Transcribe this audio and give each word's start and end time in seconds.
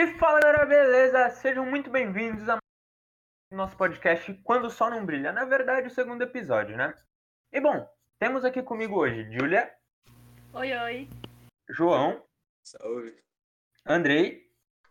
E 0.00 0.06
fala 0.16 0.38
galera, 0.38 0.64
beleza? 0.64 1.28
Sejam 1.30 1.66
muito 1.66 1.90
bem-vindos 1.90 2.48
ao 2.48 2.58
nosso 3.50 3.76
podcast 3.76 4.32
Quando 4.44 4.66
o 4.66 4.70
Sol 4.70 4.90
Não 4.90 5.04
Brilha. 5.04 5.32
Na 5.32 5.44
verdade, 5.44 5.88
o 5.88 5.90
segundo 5.90 6.22
episódio, 6.22 6.76
né? 6.76 6.94
E 7.52 7.60
bom, 7.60 7.84
temos 8.16 8.44
aqui 8.44 8.62
comigo 8.62 8.94
hoje 8.94 9.28
Júlia. 9.32 9.74
Oi, 10.54 10.72
oi. 10.72 11.08
João. 11.68 12.24
Salve. 12.64 13.20
Andrei. 13.84 14.48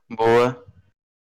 Boa. 0.10 0.66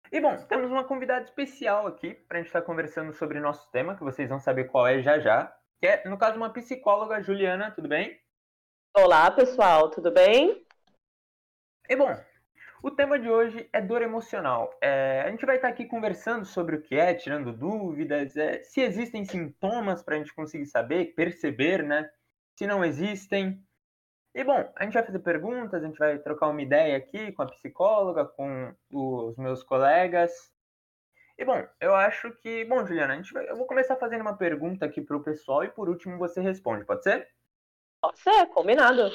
E 0.09 0.21
bom, 0.21 0.37
temos 0.45 0.71
uma 0.71 0.85
convidada 0.85 1.25
especial 1.25 1.85
aqui 1.85 2.13
para 2.13 2.37
a 2.37 2.39
gente 2.39 2.47
estar 2.47 2.61
tá 2.61 2.65
conversando 2.65 3.11
sobre 3.11 3.41
nosso 3.41 3.69
tema, 3.71 3.97
que 3.97 4.05
vocês 4.05 4.29
vão 4.29 4.39
saber 4.39 4.69
qual 4.69 4.87
é 4.87 5.01
já 5.01 5.19
já. 5.19 5.53
Que 5.81 5.87
é, 5.87 6.07
no 6.07 6.17
caso, 6.17 6.37
uma 6.37 6.53
psicóloga, 6.53 7.21
Juliana, 7.21 7.71
tudo 7.71 7.89
bem? 7.89 8.17
Olá, 8.95 9.29
pessoal, 9.31 9.89
tudo 9.89 10.13
bem? 10.13 10.65
E 11.89 11.95
bom, 11.97 12.15
o 12.85 12.91
tema 12.91 13.17
de 13.17 13.27
hoje 13.27 13.67
é 13.73 13.81
dor 13.81 14.03
emocional. 14.03 14.71
É, 14.79 15.23
a 15.25 15.31
gente 15.31 15.43
vai 15.43 15.55
estar 15.55 15.69
aqui 15.69 15.85
conversando 15.85 16.45
sobre 16.45 16.75
o 16.75 16.81
que 16.83 16.95
é, 16.95 17.15
tirando 17.15 17.51
dúvidas, 17.51 18.37
é, 18.37 18.61
se 18.61 18.79
existem 18.79 19.25
sintomas 19.25 20.03
para 20.03 20.13
a 20.13 20.17
gente 20.19 20.35
conseguir 20.35 20.67
saber, 20.67 21.15
perceber, 21.15 21.81
né? 21.83 22.07
Se 22.55 22.67
não 22.67 22.85
existem. 22.85 23.59
E 24.35 24.43
bom, 24.43 24.71
a 24.75 24.83
gente 24.83 24.93
vai 24.93 25.03
fazer 25.03 25.17
perguntas, 25.17 25.81
a 25.81 25.87
gente 25.87 25.97
vai 25.97 26.19
trocar 26.19 26.47
uma 26.47 26.61
ideia 26.61 26.95
aqui 26.95 27.31
com 27.31 27.41
a 27.41 27.47
psicóloga, 27.47 28.23
com 28.23 28.71
os 28.93 29.35
meus 29.35 29.63
colegas. 29.63 30.31
E 31.39 31.43
bom, 31.43 31.67
eu 31.81 31.95
acho 31.95 32.29
que. 32.33 32.65
Bom, 32.65 32.85
Juliana, 32.85 33.13
a 33.13 33.17
gente 33.17 33.33
vai, 33.33 33.49
eu 33.49 33.55
vou 33.55 33.65
começar 33.65 33.95
fazendo 33.95 34.21
uma 34.21 34.37
pergunta 34.37 34.85
aqui 34.85 35.01
para 35.01 35.17
o 35.17 35.23
pessoal 35.23 35.63
e 35.63 35.71
por 35.71 35.89
último 35.89 36.19
você 36.19 36.39
responde, 36.39 36.85
pode 36.85 37.01
ser? 37.01 37.27
Pode 37.99 38.19
ser, 38.19 38.45
combinado. 38.49 39.09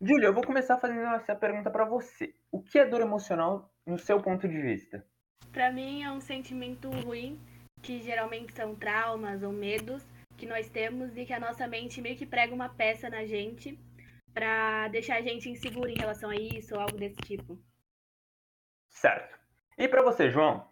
Júlia, 0.00 0.26
eu 0.26 0.34
vou 0.34 0.44
começar 0.44 0.78
fazendo 0.78 1.00
essa 1.14 1.36
pergunta 1.36 1.70
para 1.70 1.84
você. 1.84 2.34
O 2.50 2.62
que 2.62 2.78
é 2.78 2.86
dor 2.86 3.00
emocional 3.00 3.72
no 3.86 3.98
seu 3.98 4.20
ponto 4.20 4.48
de 4.48 4.60
vista? 4.60 5.06
Para 5.52 5.70
mim 5.72 6.02
é 6.02 6.10
um 6.10 6.20
sentimento 6.20 6.90
ruim, 6.90 7.40
que 7.80 8.02
geralmente 8.02 8.52
são 8.54 8.74
traumas 8.74 9.42
ou 9.42 9.52
medos 9.52 10.04
que 10.36 10.46
nós 10.46 10.68
temos 10.68 11.16
e 11.16 11.24
que 11.24 11.32
a 11.32 11.38
nossa 11.38 11.68
mente 11.68 12.00
meio 12.00 12.16
que 12.16 12.26
prega 12.26 12.52
uma 12.52 12.68
peça 12.68 13.08
na 13.08 13.24
gente 13.24 13.78
para 14.32 14.88
deixar 14.88 15.16
a 15.16 15.22
gente 15.22 15.48
inseguro 15.48 15.88
em 15.88 15.96
relação 15.96 16.30
a 16.30 16.34
isso 16.34 16.74
ou 16.74 16.80
algo 16.80 16.98
desse 16.98 17.16
tipo. 17.18 17.56
Certo. 18.90 19.38
E 19.78 19.88
para 19.88 20.02
você, 20.02 20.28
João? 20.28 20.68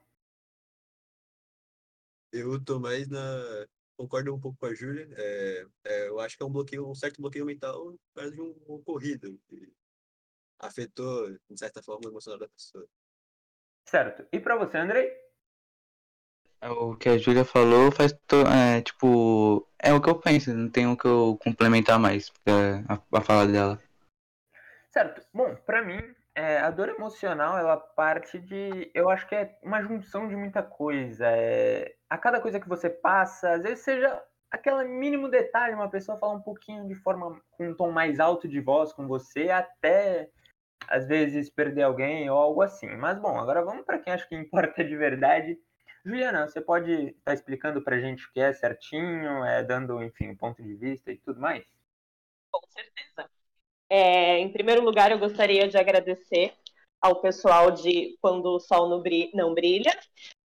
Eu 2.33 2.62
tô 2.64 2.81
mais 2.81 3.09
na 3.09 3.67
concordo 3.97 4.35
um 4.35 4.41
pouco 4.41 4.59
com 4.59 4.67
a 4.67 4.75
Júlia. 4.75 5.09
É, 5.17 5.67
é, 5.85 6.09
eu 6.09 6.21
acho 6.21 6.37
que 6.37 6.43
é 6.43 6.47
um 6.47 6.53
bloqueio, 6.53 6.89
um 6.89 6.95
certo 6.95 7.21
bloqueio 7.21 7.45
mental 7.45 7.95
mais 8.15 8.33
de 8.33 8.41
um 8.41 8.55
ocorrido 8.67 9.39
que 9.48 9.73
afetou, 10.59 11.31
de 11.31 11.59
certa 11.59 11.83
forma, 11.83 12.07
o 12.07 12.11
emocional 12.11 12.39
da 12.39 12.48
pessoa. 12.48 12.87
Certo. 13.89 14.27
E 14.33 14.41
para 14.41 14.57
você, 14.57 14.79
Andrei? 14.79 15.11
É, 16.61 16.70
o 16.70 16.97
que 16.97 17.09
a 17.09 17.19
Júlia 17.19 17.45
falou 17.45 17.91
faz 17.91 18.13
to... 18.27 18.37
é, 18.47 18.81
tipo 18.81 19.67
é 19.79 19.93
o 19.93 20.01
que 20.01 20.09
eu 20.09 20.20
penso, 20.20 20.55
não 20.55 20.70
tem 20.70 20.87
o 20.87 20.97
que 20.97 21.07
eu 21.07 21.37
complementar 21.43 21.98
mais 21.98 22.33
a, 22.89 23.19
a 23.19 23.20
fala 23.20 23.47
dela. 23.48 23.83
Certo. 24.91 25.27
Bom, 25.35 25.57
para 25.67 25.83
mim 25.83 26.15
é, 26.35 26.59
a 26.59 26.70
dor 26.70 26.89
emocional 26.89 27.59
ela 27.59 27.77
parte 27.77 28.39
de, 28.39 28.91
eu 28.95 29.11
acho 29.11 29.27
que 29.27 29.35
é 29.35 29.59
uma 29.63 29.83
junção 29.83 30.29
de 30.29 30.37
muita 30.37 30.63
coisa. 30.63 31.27
É, 31.27 31.95
a 32.13 32.19
cada 32.19 32.43
coisa 32.43 32.61
que 32.61 32.69
você 32.69 32.91
passa, 32.91 33.55
às 33.55 33.63
vezes 33.63 33.83
seja 33.83 34.23
aquele 34.51 34.85
mínimo 34.85 35.29
detalhe, 35.29 35.75
uma 35.75 35.89
pessoa 35.89 36.19
falar 36.19 36.35
um 36.35 36.43
pouquinho 36.43 36.87
de 36.87 36.95
forma 36.95 37.41
com 37.53 37.71
um 37.71 37.75
tom 37.75 37.91
mais 37.91 38.21
alto 38.21 38.47
de 38.47 38.61
voz 38.61 38.93
com 38.93 39.09
você, 39.09 39.49
até 39.49 40.29
às 40.89 41.09
vezes 41.09 41.49
perder 41.49 41.85
alguém 41.85 42.29
ou 42.29 42.37
algo 42.37 42.61
assim. 42.61 42.87
Mas 42.97 43.19
bom, 43.19 43.39
agora 43.39 43.65
vamos 43.65 43.87
para 43.87 43.99
quem 43.99 44.13
acho 44.13 44.29
que 44.29 44.35
importa 44.37 44.85
de 44.85 44.95
verdade. 44.95 45.59
Juliana, 46.05 46.47
você 46.47 46.61
pode 46.61 46.93
estar 46.93 47.21
tá 47.25 47.33
explicando 47.33 47.81
para 47.81 47.97
a 47.97 47.98
gente 47.98 48.27
o 48.27 48.33
que 48.35 48.41
é 48.41 48.53
certinho, 48.53 49.42
é, 49.47 49.63
dando, 49.63 50.03
enfim, 50.03 50.29
um 50.29 50.36
ponto 50.36 50.63
de 50.63 50.75
vista 50.75 51.11
e 51.11 51.17
tudo 51.17 51.41
mais? 51.41 51.65
Com 52.51 52.61
certeza. 52.69 53.31
É, 53.89 54.39
em 54.39 54.53
primeiro 54.53 54.85
lugar, 54.85 55.11
eu 55.11 55.19
gostaria 55.19 55.67
de 55.67 55.79
agradecer 55.79 56.53
ao 57.01 57.23
pessoal 57.23 57.70
de 57.70 58.19
Quando 58.20 58.55
o 58.55 58.61
Sol 58.61 59.03
Não 59.33 59.55
Brilha 59.55 59.98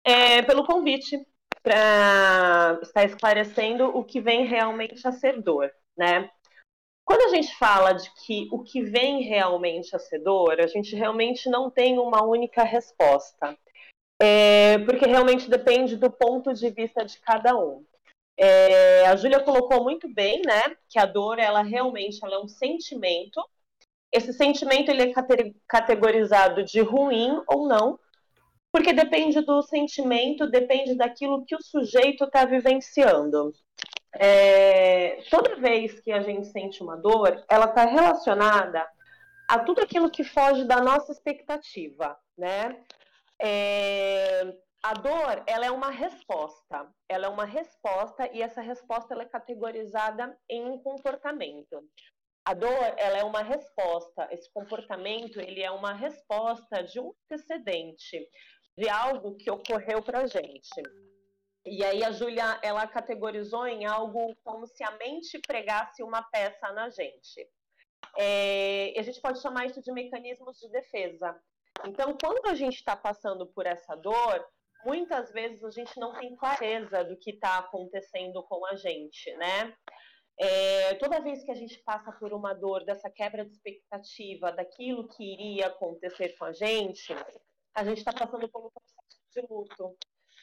é, 0.03 0.41
pelo 0.41 0.65
convite 0.65 1.25
para 1.65 2.77
estar 2.83 3.03
esclarecendo 3.05 3.85
o 3.85 4.03
que 4.03 4.21
vem 4.21 4.45
realmente 4.45 5.07
a 5.07 5.11
ser 5.11 5.41
dor, 5.41 5.71
né? 5.97 6.29
Quando 7.03 7.21
a 7.23 7.35
gente 7.35 7.55
fala 7.57 7.91
de 7.91 8.07
que 8.23 8.47
o 8.51 8.61
que 8.61 8.83
vem 8.83 9.23
realmente 9.23 9.95
a 9.95 9.99
ser 9.99 10.19
dor, 10.19 10.61
a 10.61 10.67
gente 10.67 10.95
realmente 10.95 11.49
não 11.49 11.71
tem 11.71 11.97
uma 11.97 12.23
única 12.23 12.63
resposta, 12.63 13.57
é, 14.21 14.77
porque 14.79 15.07
realmente 15.07 15.49
depende 15.49 15.97
do 15.97 16.11
ponto 16.11 16.53
de 16.53 16.69
vista 16.69 17.03
de 17.03 17.19
cada 17.19 17.57
um. 17.57 17.83
É, 18.37 19.07
a 19.07 19.15
Júlia 19.15 19.39
colocou 19.39 19.83
muito 19.83 20.07
bem, 20.13 20.43
né, 20.45 20.61
que 20.87 20.99
a 20.99 21.05
dor, 21.05 21.39
ela 21.39 21.63
realmente 21.63 22.19
ela 22.23 22.35
é 22.35 22.39
um 22.39 22.47
sentimento. 22.47 23.43
Esse 24.11 24.33
sentimento 24.33 24.89
ele 24.89 25.01
é 25.01 25.13
categorizado 25.67 26.63
de 26.63 26.79
ruim 26.81 27.41
ou 27.47 27.67
não, 27.67 27.99
porque 28.75 28.91
depende 28.91 29.39
do 29.39 29.61
sentimento, 29.61 30.51
depende 30.51 30.95
daquilo 30.95 31.45
que 31.45 31.55
o 31.55 31.61
sujeito 31.61 32.25
está 32.25 32.43
vivenciando. 32.43 33.53
É, 34.13 35.23
toda 35.31 35.55
vez 35.55 36.01
que 36.01 36.11
a 36.11 36.19
gente 36.19 36.47
sente 36.47 36.83
uma 36.83 36.97
dor, 36.97 37.41
ela 37.49 37.67
está 37.67 37.85
relacionada 37.85 38.85
a 39.47 39.59
tudo 39.59 39.79
aquilo 39.79 40.11
que 40.11 40.25
foge 40.25 40.65
da 40.65 40.81
nossa 40.81 41.13
expectativa, 41.13 42.17
né? 42.37 42.83
É, 43.41 44.53
a 44.83 44.93
dor, 44.93 45.41
ela 45.47 45.65
é 45.65 45.71
uma 45.71 45.89
resposta. 45.89 46.85
Ela 47.07 47.27
é 47.27 47.29
uma 47.29 47.45
resposta 47.45 48.29
e 48.33 48.41
essa 48.41 48.59
resposta 48.59 49.13
ela 49.13 49.23
é 49.23 49.29
categorizada 49.29 50.37
em 50.49 50.65
um 50.65 50.79
comportamento. 50.79 51.81
A 52.43 52.53
dor, 52.53 52.93
ela 52.97 53.17
é 53.17 53.23
uma 53.23 53.41
resposta. 53.41 54.27
Esse 54.31 54.51
comportamento, 54.53 55.39
ele 55.39 55.63
é 55.63 55.71
uma 55.71 55.93
resposta 55.93 56.83
de 56.83 56.99
um 56.99 57.11
antecedente 57.23 58.27
de 58.77 58.89
algo 58.89 59.35
que 59.35 59.49
ocorreu 59.49 60.01
para 60.03 60.27
gente. 60.27 60.81
E 61.65 61.83
aí 61.83 62.03
a 62.03 62.11
Júlia, 62.11 62.59
ela 62.61 62.85
categorizou 62.87 63.65
em 63.67 63.85
algo 63.85 64.35
como 64.43 64.67
se 64.67 64.83
a 64.83 64.91
mente 64.91 65.39
pregasse 65.39 66.03
uma 66.03 66.21
peça 66.21 66.71
na 66.71 66.89
gente. 66.89 67.49
É, 68.17 68.93
a 68.97 69.01
gente 69.01 69.19
pode 69.19 69.41
chamar 69.41 69.65
isso 69.65 69.81
de 69.81 69.91
mecanismos 69.91 70.59
de 70.59 70.69
defesa. 70.69 71.35
Então, 71.85 72.15
quando 72.21 72.47
a 72.47 72.55
gente 72.55 72.75
está 72.75 72.95
passando 72.95 73.47
por 73.47 73.65
essa 73.65 73.95
dor, 73.95 74.45
muitas 74.85 75.31
vezes 75.31 75.63
a 75.63 75.71
gente 75.71 75.99
não 75.99 76.13
tem 76.13 76.35
clareza 76.35 77.03
do 77.03 77.17
que 77.17 77.31
está 77.31 77.57
acontecendo 77.57 78.43
com 78.43 78.65
a 78.67 78.75
gente, 78.75 79.35
né? 79.37 79.75
É, 80.37 80.93
toda 80.95 81.21
vez 81.21 81.43
que 81.43 81.51
a 81.51 81.55
gente 81.55 81.81
passa 81.83 82.11
por 82.11 82.33
uma 82.33 82.53
dor 82.53 82.83
dessa 82.85 83.09
quebra 83.09 83.45
de 83.45 83.51
expectativa 83.51 84.51
daquilo 84.51 85.07
que 85.07 85.33
iria 85.33 85.67
acontecer 85.67 86.35
com 86.37 86.45
a 86.45 86.53
gente, 86.53 87.13
a 87.75 87.83
gente 87.83 87.97
está 87.97 88.13
passando 88.13 88.47
por 88.49 88.65
um 88.65 88.69
processo 88.69 89.19
de 89.33 89.41
luto. 89.49 89.97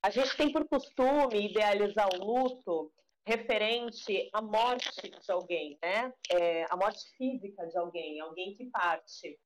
A 0.04 0.10
gente 0.10 0.36
tem 0.36 0.52
por 0.52 0.68
costume 0.68 1.48
idealizar 1.50 2.08
o 2.14 2.24
luto 2.24 2.92
referente 3.26 4.28
à 4.32 4.42
morte 4.42 5.08
de 5.08 5.32
alguém, 5.32 5.78
né? 5.82 6.12
É, 6.30 6.64
a 6.68 6.76
morte 6.76 7.00
física 7.16 7.66
de 7.66 7.78
alguém, 7.78 8.20
alguém 8.20 8.54
que 8.54 8.66
parte. 8.66 9.38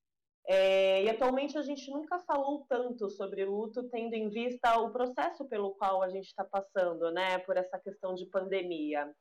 É, 0.49 1.03
e 1.03 1.11
atualmente 1.11 1.59
a 1.59 1.63
gente 1.63 1.91
nunca 1.91 2.21
falou 2.21 2.65
tanto 2.69 3.11
sobre 3.11 3.45
luto, 3.45 3.89
tendo 3.91 4.15
em 4.15 4.29
vista 4.29 4.79
o 4.79 4.91
processo 4.91 5.45
pelo 5.49 5.75
qual 5.75 6.03
a 6.03 6.09
gente 6.09 6.27
está 6.27 6.45
passando, 6.45 7.11
né? 7.11 7.39
Por 7.41 7.57
essa 7.57 7.79
questão 7.79 8.15
de 8.15 8.27
pandemia. 8.27 9.13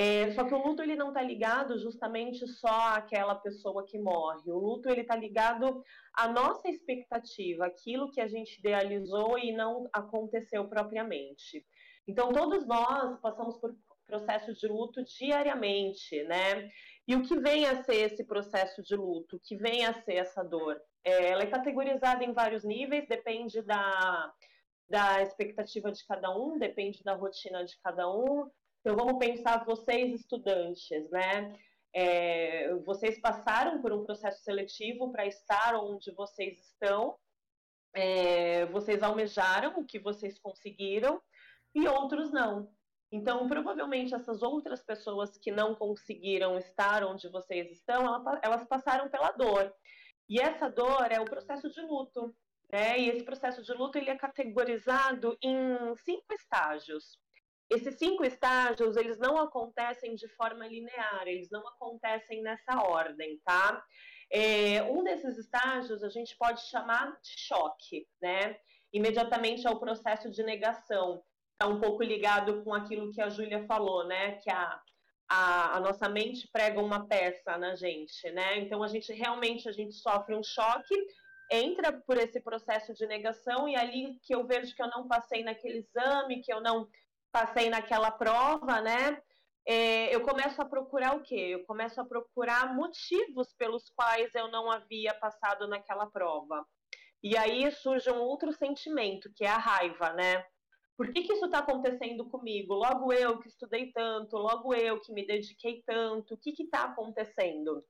É, 0.00 0.30
só 0.30 0.44
que 0.44 0.54
o 0.54 0.64
luto 0.64 0.80
ele 0.80 0.94
não 0.94 1.08
está 1.08 1.20
ligado 1.20 1.76
justamente 1.76 2.46
só 2.46 2.94
àquela 2.94 3.34
pessoa 3.34 3.84
que 3.84 3.98
morre. 3.98 4.48
O 4.48 4.56
luto 4.56 4.88
ele 4.88 5.00
está 5.00 5.16
ligado 5.16 5.82
à 6.14 6.28
nossa 6.28 6.68
expectativa, 6.68 7.66
aquilo 7.66 8.08
que 8.12 8.20
a 8.20 8.28
gente 8.28 8.60
idealizou 8.60 9.36
e 9.36 9.50
não 9.50 9.88
aconteceu 9.92 10.68
propriamente. 10.68 11.66
Então 12.06 12.30
todos 12.30 12.64
nós 12.64 13.18
passamos 13.20 13.58
por 13.58 13.74
processos 14.06 14.60
de 14.60 14.68
luto 14.68 15.02
diariamente, 15.02 16.22
né? 16.22 16.70
E 17.08 17.16
o 17.16 17.22
que 17.24 17.36
vem 17.40 17.66
a 17.66 17.82
ser 17.82 17.96
esse 17.96 18.22
processo 18.22 18.80
de 18.84 18.94
luto? 18.94 19.34
O 19.34 19.40
que 19.40 19.56
vem 19.56 19.84
a 19.84 19.92
ser 19.92 20.14
essa 20.14 20.44
dor? 20.44 20.80
É, 21.02 21.30
ela 21.32 21.42
é 21.42 21.46
categorizada 21.46 22.22
em 22.22 22.32
vários 22.32 22.62
níveis, 22.62 23.08
depende 23.08 23.60
da, 23.62 24.32
da 24.88 25.22
expectativa 25.22 25.90
de 25.90 26.06
cada 26.06 26.30
um, 26.38 26.56
depende 26.56 27.02
da 27.02 27.14
rotina 27.14 27.64
de 27.64 27.76
cada 27.82 28.08
um, 28.08 28.48
então 28.80 28.96
vamos 28.96 29.18
pensar 29.18 29.64
vocês 29.64 30.20
estudantes, 30.20 31.10
né? 31.10 31.52
É, 31.94 32.74
vocês 32.84 33.20
passaram 33.20 33.80
por 33.80 33.92
um 33.92 34.04
processo 34.04 34.42
seletivo 34.42 35.10
para 35.10 35.26
estar 35.26 35.74
onde 35.74 36.12
vocês 36.12 36.58
estão, 36.60 37.16
é, 37.94 38.66
vocês 38.66 39.02
almejaram 39.02 39.78
o 39.78 39.84
que 39.84 39.98
vocês 39.98 40.38
conseguiram 40.38 41.20
e 41.74 41.88
outros 41.88 42.30
não. 42.30 42.70
Então, 43.10 43.48
provavelmente 43.48 44.14
essas 44.14 44.42
outras 44.42 44.82
pessoas 44.82 45.38
que 45.38 45.50
não 45.50 45.74
conseguiram 45.74 46.58
estar 46.58 47.02
onde 47.04 47.28
vocês 47.30 47.70
estão, 47.70 48.04
elas 48.42 48.64
passaram 48.64 49.08
pela 49.08 49.32
dor. 49.32 49.74
E 50.28 50.38
essa 50.38 50.68
dor 50.68 51.10
é 51.10 51.18
o 51.18 51.24
processo 51.24 51.70
de 51.70 51.80
luto. 51.80 52.34
né? 52.70 52.98
E 52.98 53.08
esse 53.08 53.24
processo 53.24 53.62
de 53.62 53.72
luto 53.72 53.96
ele 53.96 54.10
é 54.10 54.16
categorizado 54.16 55.38
em 55.42 55.96
cinco 55.96 56.34
estágios. 56.34 57.18
Esses 57.70 57.98
cinco 57.98 58.24
estágios, 58.24 58.96
eles 58.96 59.18
não 59.18 59.36
acontecem 59.36 60.14
de 60.14 60.26
forma 60.28 60.66
linear, 60.66 61.26
eles 61.26 61.50
não 61.50 61.66
acontecem 61.68 62.42
nessa 62.42 62.82
ordem, 62.82 63.38
tá? 63.44 63.84
É, 64.30 64.82
um 64.84 65.04
desses 65.04 65.36
estágios 65.36 66.02
a 66.02 66.08
gente 66.08 66.36
pode 66.36 66.62
chamar 66.68 67.18
de 67.20 67.38
choque, 67.38 68.06
né? 68.22 68.58
Imediatamente 68.92 69.66
ao 69.66 69.78
processo 69.78 70.30
de 70.30 70.42
negação. 70.42 71.22
Está 71.52 71.66
um 71.66 71.80
pouco 71.80 72.02
ligado 72.02 72.62
com 72.62 72.72
aquilo 72.72 73.12
que 73.12 73.20
a 73.20 73.28
Júlia 73.28 73.66
falou, 73.66 74.06
né? 74.06 74.32
Que 74.36 74.50
a, 74.50 74.80
a, 75.28 75.76
a, 75.76 75.80
nossa 75.80 76.08
mente 76.08 76.48
prega 76.50 76.80
uma 76.80 77.06
peça 77.06 77.58
na 77.58 77.74
gente, 77.74 78.30
né? 78.30 78.58
Então 78.58 78.82
a 78.82 78.88
gente 78.88 79.12
realmente 79.12 79.68
a 79.68 79.72
gente 79.72 79.94
sofre 79.94 80.34
um 80.34 80.42
choque, 80.42 80.94
entra 81.50 81.92
por 81.92 82.16
esse 82.16 82.40
processo 82.40 82.94
de 82.94 83.06
negação 83.06 83.68
e 83.68 83.76
ali 83.76 84.18
que 84.22 84.34
eu 84.34 84.46
vejo 84.46 84.74
que 84.74 84.82
eu 84.82 84.88
não 84.88 85.06
passei 85.06 85.42
naquele 85.42 85.78
exame, 85.78 86.40
que 86.42 86.52
eu 86.52 86.60
não 86.60 86.88
passei 87.32 87.70
naquela 87.70 88.10
prova, 88.10 88.80
né? 88.80 89.20
É, 89.66 90.14
eu 90.14 90.22
começo 90.22 90.60
a 90.62 90.64
procurar 90.64 91.14
o 91.14 91.22
quê? 91.22 91.50
Eu 91.50 91.64
começo 91.66 92.00
a 92.00 92.04
procurar 92.04 92.74
motivos 92.74 93.52
pelos 93.54 93.90
quais 93.90 94.34
eu 94.34 94.50
não 94.50 94.70
havia 94.70 95.12
passado 95.14 95.68
naquela 95.68 96.06
prova. 96.06 96.66
E 97.22 97.36
aí 97.36 97.70
surge 97.70 98.10
um 98.10 98.20
outro 98.20 98.52
sentimento, 98.52 99.30
que 99.34 99.44
é 99.44 99.48
a 99.48 99.58
raiva, 99.58 100.12
né? 100.14 100.44
Por 100.96 101.12
que, 101.12 101.22
que 101.22 101.32
isso 101.32 101.44
está 101.44 101.58
acontecendo 101.58 102.24
comigo? 102.28 102.74
Logo 102.74 103.12
eu 103.12 103.38
que 103.38 103.48
estudei 103.48 103.92
tanto, 103.92 104.36
logo 104.36 104.74
eu 104.74 105.00
que 105.00 105.12
me 105.12 105.26
dediquei 105.26 105.82
tanto, 105.86 106.34
o 106.34 106.38
que 106.38 106.50
está 106.62 106.84
acontecendo? 106.84 107.84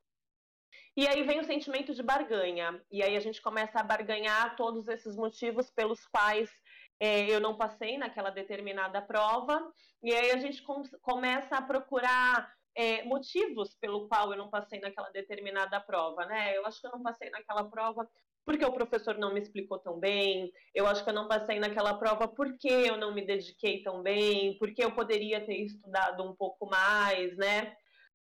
E 0.96 1.06
aí 1.06 1.22
vem 1.22 1.38
o 1.38 1.44
sentimento 1.44 1.94
de 1.94 2.02
barganha. 2.02 2.84
E 2.90 3.02
aí 3.02 3.16
a 3.16 3.20
gente 3.20 3.40
começa 3.40 3.78
a 3.78 3.84
barganhar 3.84 4.56
todos 4.56 4.88
esses 4.88 5.14
motivos 5.16 5.70
pelos 5.70 6.04
quais 6.06 6.50
é, 7.00 7.28
eu 7.30 7.40
não 7.40 7.56
passei 7.56 7.96
naquela 7.96 8.30
determinada 8.30 9.00
prova, 9.00 9.72
e 10.02 10.12
aí 10.12 10.30
a 10.30 10.38
gente 10.38 10.62
com, 10.62 10.82
começa 11.02 11.56
a 11.56 11.62
procurar 11.62 12.52
é, 12.74 13.02
motivos 13.04 13.74
pelo 13.74 14.08
qual 14.08 14.32
eu 14.32 14.38
não 14.38 14.50
passei 14.50 14.80
naquela 14.80 15.10
determinada 15.10 15.80
prova, 15.80 16.24
né? 16.26 16.56
Eu 16.56 16.64
acho 16.66 16.80
que 16.80 16.86
eu 16.86 16.92
não 16.92 17.02
passei 17.02 17.30
naquela 17.30 17.64
prova 17.64 18.08
porque 18.44 18.64
o 18.64 18.72
professor 18.72 19.18
não 19.18 19.34
me 19.34 19.40
explicou 19.40 19.78
tão 19.78 20.00
bem, 20.00 20.50
eu 20.74 20.86
acho 20.86 21.04
que 21.04 21.10
eu 21.10 21.14
não 21.14 21.28
passei 21.28 21.58
naquela 21.58 21.92
prova 21.98 22.26
porque 22.26 22.68
eu 22.68 22.96
não 22.96 23.12
me 23.12 23.26
dediquei 23.26 23.82
tão 23.82 24.02
bem, 24.02 24.56
porque 24.58 24.82
eu 24.82 24.90
poderia 24.90 25.44
ter 25.44 25.56
estudado 25.56 26.24
um 26.24 26.34
pouco 26.34 26.66
mais, 26.66 27.36
né? 27.36 27.76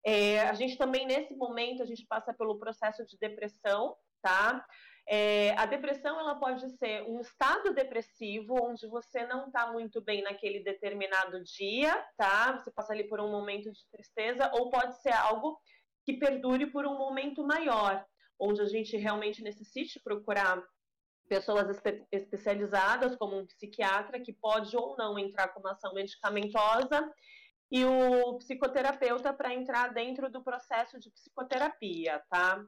É, 0.03 0.39
a 0.41 0.53
gente 0.53 0.77
também, 0.77 1.05
nesse 1.05 1.35
momento, 1.35 1.83
a 1.83 1.85
gente 1.85 2.05
passa 2.07 2.33
pelo 2.33 2.57
processo 2.57 3.05
de 3.05 3.17
depressão, 3.19 3.95
tá? 4.21 4.65
É, 5.11 5.57
a 5.57 5.65
depressão 5.65 6.19
ela 6.19 6.35
pode 6.35 6.69
ser 6.77 7.01
um 7.09 7.19
estado 7.19 7.73
depressivo 7.73 8.53
onde 8.61 8.85
você 8.85 9.25
não 9.25 9.47
está 9.47 9.71
muito 9.71 10.00
bem 10.00 10.21
naquele 10.21 10.59
determinado 10.63 11.44
dia, 11.44 12.06
tá? 12.15 12.56
Você 12.56 12.69
passa 12.69 12.94
ali 12.94 13.06
por 13.06 13.19
um 13.19 13.31
momento 13.31 13.71
de 13.71 13.89
tristeza, 13.91 14.51
ou 14.53 14.69
pode 14.69 15.01
ser 15.01 15.13
algo 15.13 15.59
que 16.06 16.13
perdure 16.13 16.67
por 16.67 16.85
um 16.85 16.95
momento 16.95 17.44
maior, 17.44 18.06
onde 18.39 18.61
a 18.61 18.65
gente 18.65 18.95
realmente 18.97 19.41
necessite 19.41 20.00
procurar 20.00 20.63
pessoas 21.27 21.67
espe 21.69 22.05
especializadas, 22.12 23.15
como 23.15 23.35
um 23.35 23.47
psiquiatra, 23.47 24.19
que 24.19 24.33
pode 24.33 24.77
ou 24.77 24.95
não 24.95 25.17
entrar 25.17 25.47
com 25.47 25.59
uma 25.59 25.71
ação 25.71 25.91
medicamentosa, 25.91 27.12
e 27.71 27.83
o 27.83 28.38
psicoterapeuta 28.38 29.33
para 29.33 29.55
entrar 29.55 29.91
dentro 29.91 30.29
do 30.29 30.44
processo 30.44 31.00
de 31.00 31.09
psicoterapia, 31.09 32.23
tá? 32.29 32.63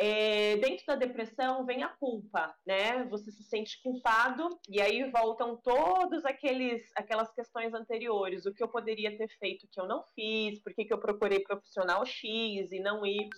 É, 0.00 0.56
dentro 0.58 0.86
da 0.86 0.94
depressão 0.94 1.66
vem 1.66 1.82
a 1.82 1.88
culpa, 1.88 2.54
né? 2.64 3.02
Você 3.06 3.32
se 3.32 3.42
sente 3.42 3.82
culpado 3.82 4.48
e 4.68 4.80
aí 4.80 5.10
voltam 5.10 5.56
todos 5.56 6.24
aqueles 6.24 6.88
aquelas 6.94 7.32
questões 7.34 7.74
anteriores, 7.74 8.46
o 8.46 8.54
que 8.54 8.62
eu 8.62 8.68
poderia 8.68 9.18
ter 9.18 9.28
feito 9.40 9.66
que 9.72 9.80
eu 9.80 9.88
não 9.88 10.04
fiz, 10.14 10.62
por 10.62 10.72
que, 10.72 10.84
que 10.84 10.94
eu 10.94 11.00
procurei 11.00 11.40
profissional 11.40 12.06
X 12.06 12.70
e 12.70 12.78
não 12.78 13.04
Y. 13.04 13.28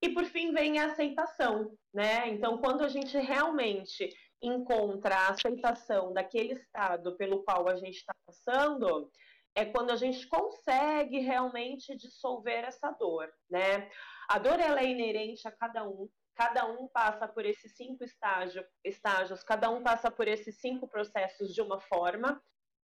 E 0.00 0.10
por 0.10 0.24
fim 0.26 0.52
vem 0.52 0.78
a 0.78 0.86
aceitação, 0.86 1.76
né? 1.92 2.28
Então, 2.28 2.58
quando 2.58 2.84
a 2.84 2.88
gente 2.88 3.18
realmente 3.18 4.08
encontra 4.40 5.16
a 5.16 5.30
aceitação 5.30 6.12
daquele 6.12 6.52
estado 6.52 7.16
pelo 7.16 7.42
qual 7.42 7.68
a 7.68 7.74
gente 7.74 7.96
está 7.96 8.14
passando, 8.24 9.10
é 9.56 9.64
quando 9.64 9.90
a 9.90 9.96
gente 9.96 10.28
consegue 10.28 11.18
realmente 11.18 11.96
dissolver 11.96 12.62
essa 12.62 12.90
dor, 12.90 13.32
né? 13.50 13.88
A 14.28 14.38
dor 14.38 14.60
ela 14.60 14.80
é 14.80 14.84
inerente 14.84 15.48
a 15.48 15.50
cada 15.50 15.82
um, 15.88 16.08
cada 16.34 16.66
um 16.66 16.86
passa 16.88 17.26
por 17.26 17.46
esses 17.46 17.74
cinco 17.74 18.04
estágio, 18.04 18.62
estágios, 18.84 19.42
cada 19.42 19.70
um 19.70 19.82
passa 19.82 20.10
por 20.10 20.28
esses 20.28 20.60
cinco 20.60 20.86
processos 20.86 21.54
de 21.54 21.62
uma 21.62 21.80
forma. 21.80 22.40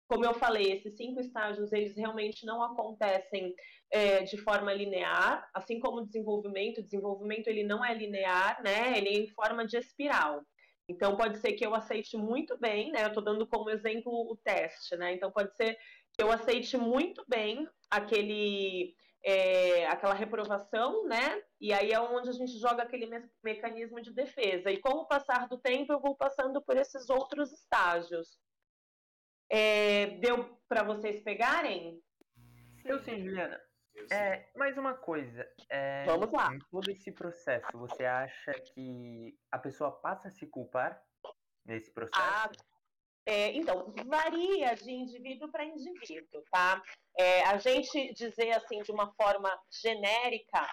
Como 0.08 0.24
eu 0.24 0.32
falei, 0.32 0.72
esses 0.72 0.96
cinco 0.96 1.20
estágios 1.20 1.72
eles 1.72 1.94
realmente 1.94 2.46
não 2.46 2.62
acontecem 2.62 3.54
é, 3.90 4.22
de 4.22 4.38
forma 4.38 4.72
linear, 4.72 5.48
assim 5.52 5.78
como 5.78 5.98
o 5.98 6.06
desenvolvimento. 6.06 6.78
O 6.78 6.82
desenvolvimento 6.82 7.48
ele 7.48 7.64
não 7.64 7.84
é 7.84 7.92
linear, 7.92 8.62
né? 8.62 8.96
Ele 8.96 9.08
é 9.10 9.18
em 9.18 9.28
forma 9.28 9.66
de 9.66 9.76
espiral. 9.76 10.42
Então 10.88 11.16
pode 11.16 11.38
ser 11.38 11.52
que 11.52 11.64
eu 11.64 11.74
aceite 11.74 12.16
muito 12.16 12.58
bem, 12.58 12.90
né? 12.90 13.04
Eu 13.04 13.08
estou 13.08 13.22
dando 13.22 13.46
como 13.46 13.70
exemplo 13.70 14.12
o 14.12 14.36
teste, 14.36 14.96
né? 14.96 15.14
Então 15.14 15.30
pode 15.30 15.54
ser 15.56 15.78
eu 16.18 16.30
aceite 16.30 16.76
muito 16.76 17.24
bem 17.28 17.68
aquele 17.90 18.94
é, 19.24 19.86
aquela 19.86 20.14
reprovação, 20.14 21.06
né? 21.06 21.42
E 21.60 21.72
aí 21.72 21.92
é 21.92 22.00
onde 22.00 22.28
a 22.28 22.32
gente 22.32 22.58
joga 22.58 22.82
aquele 22.82 23.06
me 23.06 23.28
mecanismo 23.42 24.00
de 24.00 24.12
defesa. 24.12 24.70
E 24.70 24.80
com 24.80 24.90
o 24.90 25.06
passar 25.06 25.46
do 25.48 25.58
tempo, 25.58 25.92
eu 25.92 26.00
vou 26.00 26.16
passando 26.16 26.60
por 26.60 26.76
esses 26.76 27.08
outros 27.08 27.52
estágios. 27.52 28.40
É, 29.48 30.18
deu 30.18 30.58
para 30.68 30.82
vocês 30.82 31.22
pegarem? 31.22 32.02
Eu 32.84 32.98
sim, 32.98 33.22
Juliana. 33.22 33.60
É, 34.10 34.48
mais 34.56 34.76
uma 34.76 34.94
coisa. 34.94 35.46
É, 35.68 36.04
Vamos 36.04 36.32
lá. 36.32 36.52
Em 36.52 36.58
todo 36.70 36.90
esse 36.90 37.12
processo, 37.12 37.66
você 37.74 38.04
acha 38.04 38.52
que 38.54 39.38
a 39.50 39.58
pessoa 39.58 39.92
passa 39.92 40.28
a 40.28 40.30
se 40.30 40.46
culpar 40.46 41.00
nesse 41.64 41.92
processo? 41.92 42.20
Ah, 42.20 42.50
é, 43.26 43.52
então, 43.52 43.92
varia 44.06 44.74
de 44.74 44.90
indivíduo 44.90 45.50
para 45.50 45.64
indivíduo, 45.64 46.42
tá? 46.50 46.82
É, 47.16 47.44
a 47.44 47.58
gente 47.58 48.12
dizer 48.14 48.52
assim 48.52 48.82
de 48.82 48.90
uma 48.90 49.12
forma 49.14 49.50
genérica 49.70 50.66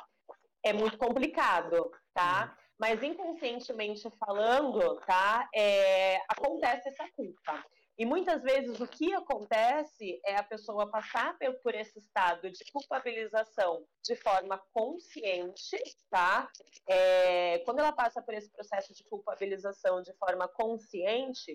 é 0.64 0.74
muito 0.74 0.98
complicado, 0.98 1.92
tá? 2.14 2.46
Uhum. 2.46 2.70
Mas 2.80 3.04
inconscientemente 3.04 4.10
falando, 4.18 5.00
tá? 5.02 5.48
É, 5.54 6.18
acontece 6.30 6.90
essa 6.90 7.08
culpa. 7.12 7.64
E 8.00 8.06
muitas 8.06 8.42
vezes 8.42 8.80
o 8.80 8.88
que 8.88 9.14
acontece 9.14 10.22
é 10.26 10.38
a 10.38 10.44
pessoa 10.44 10.90
passar 10.90 11.38
por 11.62 11.76
esse 11.76 12.00
estado 12.00 12.50
de 12.50 12.64
culpabilização 12.72 13.86
de 14.02 14.16
forma 14.16 14.58
consciente, 14.72 15.78
tá? 16.10 16.50
É, 16.88 17.60
quando 17.66 17.80
ela 17.80 17.92
passa 17.92 18.22
por 18.22 18.34
esse 18.34 18.50
processo 18.52 18.94
de 18.94 19.04
culpabilização 19.04 20.02
de 20.02 20.14
forma 20.14 20.48
consciente, 20.48 21.54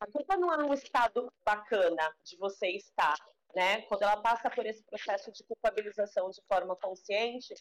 a 0.00 0.06
culpa 0.06 0.38
não 0.38 0.50
é 0.54 0.64
um 0.64 0.72
estado 0.72 1.30
bacana 1.44 2.16
de 2.24 2.38
você 2.38 2.68
estar, 2.68 3.18
né? 3.54 3.82
Quando 3.82 4.04
ela 4.04 4.16
passa 4.22 4.48
por 4.48 4.64
esse 4.64 4.82
processo 4.84 5.30
de 5.32 5.44
culpabilização 5.44 6.30
de 6.30 6.40
forma 6.48 6.74
consciente, 6.76 7.54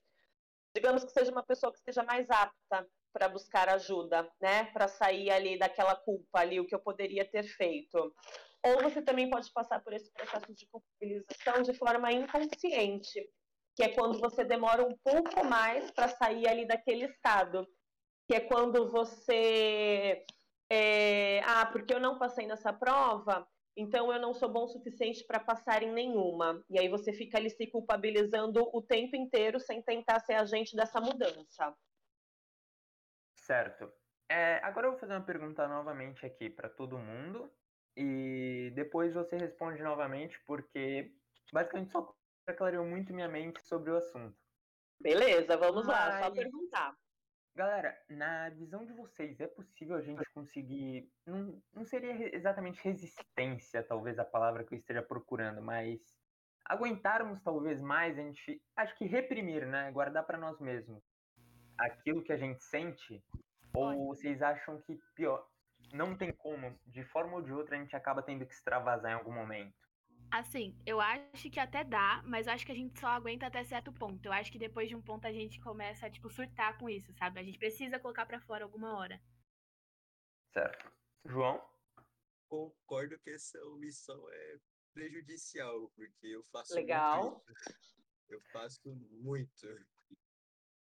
digamos 0.73 1.03
que 1.03 1.11
seja 1.11 1.29
uma 1.29 1.43
pessoa 1.43 1.73
que 1.73 1.79
esteja 1.79 2.03
mais 2.03 2.29
apta 2.29 2.87
para 3.13 3.29
buscar 3.29 3.69
ajuda, 3.69 4.29
né? 4.41 4.65
Para 4.65 4.87
sair 4.87 5.29
ali 5.29 5.57
daquela 5.57 5.95
culpa 5.95 6.39
ali, 6.39 6.59
o 6.59 6.65
que 6.65 6.73
eu 6.73 6.79
poderia 6.79 7.23
ter 7.23 7.43
feito. 7.43 8.13
Ou 8.65 8.81
você 8.81 9.01
também 9.01 9.29
pode 9.29 9.51
passar 9.53 9.81
por 9.83 9.93
esse 9.93 10.11
processo 10.11 10.53
de 10.53 10.67
culpabilização 10.67 11.61
de 11.61 11.73
forma 11.77 12.11
inconsciente, 12.11 13.29
que 13.75 13.83
é 13.83 13.89
quando 13.89 14.19
você 14.19 14.43
demora 14.43 14.83
um 14.83 14.97
pouco 15.03 15.45
mais 15.45 15.91
para 15.91 16.07
sair 16.07 16.47
ali 16.47 16.65
daquele 16.65 17.05
estado, 17.05 17.67
que 18.27 18.35
é 18.35 18.39
quando 18.39 18.89
você 18.89 20.25
é, 20.69 21.41
ah, 21.43 21.65
porque 21.67 21.93
eu 21.93 21.99
não 21.99 22.17
passei 22.17 22.47
nessa 22.47 22.73
prova, 22.73 23.47
então 23.75 24.11
eu 24.13 24.19
não 24.19 24.33
sou 24.33 24.49
bom 24.49 24.63
o 24.63 24.67
suficiente 24.67 25.23
para 25.25 25.39
passar 25.39 25.83
em 25.83 25.91
nenhuma. 25.91 26.63
E 26.69 26.79
aí 26.79 26.87
você 26.87 27.11
fica 27.11 27.37
ali 27.37 27.49
se 27.49 27.67
culpabilizando 27.67 28.69
o 28.73 28.81
tempo 28.81 29.15
inteiro 29.15 29.59
sem 29.59 29.81
tentar 29.81 30.19
ser 30.21 30.33
agente 30.33 30.75
dessa 30.75 31.01
mudança. 31.01 31.75
Certo. 33.43 33.91
É, 34.29 34.55
agora 34.63 34.87
eu 34.87 34.91
vou 34.91 34.99
fazer 34.99 35.13
uma 35.13 35.25
pergunta 35.25 35.67
novamente 35.67 36.25
aqui 36.25 36.49
para 36.49 36.69
todo 36.69 36.97
mundo 36.97 37.51
e 37.95 38.71
depois 38.73 39.13
você 39.13 39.35
responde 39.37 39.83
novamente 39.83 40.41
porque 40.45 41.13
basicamente 41.51 41.91
só 41.91 42.15
clareou 42.57 42.85
muito 42.85 43.13
minha 43.13 43.27
mente 43.27 43.61
sobre 43.61 43.91
o 43.91 43.97
assunto. 43.97 44.35
Beleza, 44.99 45.57
vamos 45.57 45.85
Mas... 45.85 45.95
lá, 45.95 46.23
só 46.23 46.31
perguntar. 46.31 46.95
Galera, 47.55 48.01
na 48.09 48.49
visão 48.49 48.85
de 48.85 48.93
vocês, 48.93 49.39
é 49.39 49.45
possível 49.45 49.97
a 49.97 50.01
gente 50.01 50.23
conseguir. 50.33 51.11
Não, 51.25 51.61
não 51.71 51.85
seria 51.85 52.35
exatamente 52.35 52.81
resistência, 52.81 53.83
talvez 53.83 54.17
a 54.17 54.25
palavra 54.25 54.63
que 54.63 54.73
eu 54.73 54.79
esteja 54.79 55.03
procurando, 55.03 55.61
mas 55.61 55.99
aguentarmos 56.65 57.41
talvez 57.41 57.79
mais, 57.81 58.17
a 58.17 58.21
gente. 58.21 58.63
Acho 58.75 58.95
que 58.95 59.05
reprimir, 59.05 59.67
né? 59.67 59.91
Guardar 59.91 60.25
para 60.25 60.37
nós 60.37 60.59
mesmos 60.59 61.12
aquilo 61.77 62.23
que 62.23 62.33
a 62.33 62.37
gente 62.37 62.63
sente 62.63 63.23
Ou 63.75 64.07
vocês 64.07 64.41
acham 64.41 64.81
que 64.81 64.99
pior, 65.15 65.47
não 65.91 66.15
tem 66.15 66.31
como, 66.31 66.79
de 66.85 67.03
forma 67.05 67.33
ou 67.35 67.41
de 67.41 67.51
outra, 67.51 67.75
a 67.75 67.79
gente 67.79 67.95
acaba 67.95 68.21
tendo 68.23 68.45
que 68.45 68.53
extravasar 68.53 69.11
em 69.11 69.15
algum 69.15 69.33
momento? 69.33 69.75
Assim, 70.31 70.75
eu 70.85 70.99
acho 70.99 71.49
que 71.49 71.59
até 71.59 71.83
dá, 71.83 72.21
mas 72.25 72.47
eu 72.47 72.53
acho 72.53 72.65
que 72.65 72.71
a 72.71 72.75
gente 72.75 72.99
só 72.99 73.07
aguenta 73.07 73.45
até 73.47 73.63
certo 73.63 73.93
ponto. 73.93 74.25
Eu 74.25 74.33
acho 74.33 74.51
que 74.51 74.57
depois 74.57 74.89
de 74.89 74.95
um 74.95 75.01
ponto 75.01 75.27
a 75.27 75.31
gente 75.31 75.59
começa 75.59 76.07
a, 76.07 76.09
tipo, 76.09 76.29
surtar 76.29 76.77
com 76.77 76.89
isso, 76.89 77.13
sabe? 77.13 77.39
A 77.39 77.43
gente 77.43 77.59
precisa 77.59 77.99
colocar 77.99 78.25
pra 78.25 78.39
fora 78.41 78.63
alguma 78.63 78.97
hora. 78.97 79.21
Certo. 80.51 80.91
João? 81.25 81.61
Concordo 82.49 83.19
que 83.19 83.31
essa 83.31 83.59
omissão 83.65 84.27
é 84.31 84.57
prejudicial, 84.93 85.91
porque 85.95 86.27
eu 86.27 86.43
faço 86.45 86.73
Legal. 86.75 87.43
muito 87.47 87.53
isso. 87.69 88.03
Eu 88.29 88.41
faço 88.51 88.95
muito. 89.21 89.67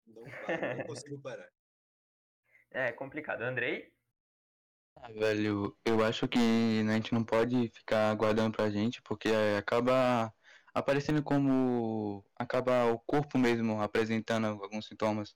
Não 0.07 0.25
paro, 0.41 0.69
não 0.71 0.83
consigo 0.85 1.21
parar. 1.21 1.49
É 2.71 2.93
complicado. 2.93 3.43
Andrei? 3.43 3.93
Ah, 4.97 5.09
velho, 5.11 5.77
eu 5.85 6.05
acho 6.05 6.29
que 6.29 6.39
a 6.39 6.93
gente 6.95 7.13
não 7.13 7.25
pode 7.25 7.71
ficar 7.71 8.15
guardando 8.15 8.53
pra 8.57 8.71
gente, 8.71 9.03
porque 9.03 9.29
é, 9.29 9.57
acaba 9.59 10.33
aparecendo 10.75 11.23
como. 11.23 12.25
acaba 12.37 12.87
o 12.93 12.99
corpo 13.01 13.39
mesmo 13.39 13.81
apresentando 13.81 14.47
alguns 14.47 14.87
sintomas. 14.87 15.35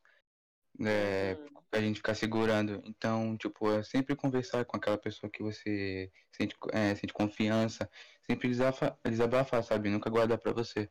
É, 0.81 1.35
Hum. 1.35 1.63
pra 1.71 1.81
gente 1.81 1.97
ficar 1.97 2.15
segurando. 2.15 2.83
Então, 2.87 3.37
tipo, 3.39 3.71
é 3.71 3.83
sempre 3.83 4.15
conversar 4.17 4.65
com 4.67 4.77
aquela 4.77 4.99
pessoa 4.99 5.31
que 5.31 5.43
você 5.43 6.11
sente, 6.33 6.57
é, 6.73 6.95
sente 6.95 7.13
confiança, 7.15 7.91
sempre 8.23 8.49
desafa- 8.49 8.99
desabafar, 9.05 9.63
sabe? 9.65 9.91
Nunca 9.91 10.11
guardar 10.11 10.39
pra 10.39 10.53
você. 10.53 10.91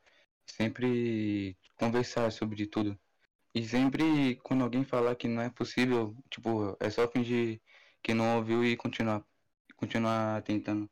Sempre 0.50 1.58
conversar 1.78 2.32
sobre 2.32 2.68
tudo. 2.68 3.00
E 3.56 3.64
sempre, 3.68 4.36
quando 4.44 4.64
alguém 4.64 4.84
falar 4.84 5.16
que 5.16 5.28
não 5.28 5.42
é 5.42 5.50
possível, 5.50 6.16
tipo, 6.30 6.76
é 6.80 6.90
só 6.90 7.08
fingir 7.10 7.62
que 8.04 8.14
não 8.14 8.38
ouviu 8.38 8.64
e 8.66 8.76
continuar, 8.78 9.26
continuar 9.78 10.44
tentando. 10.44 10.90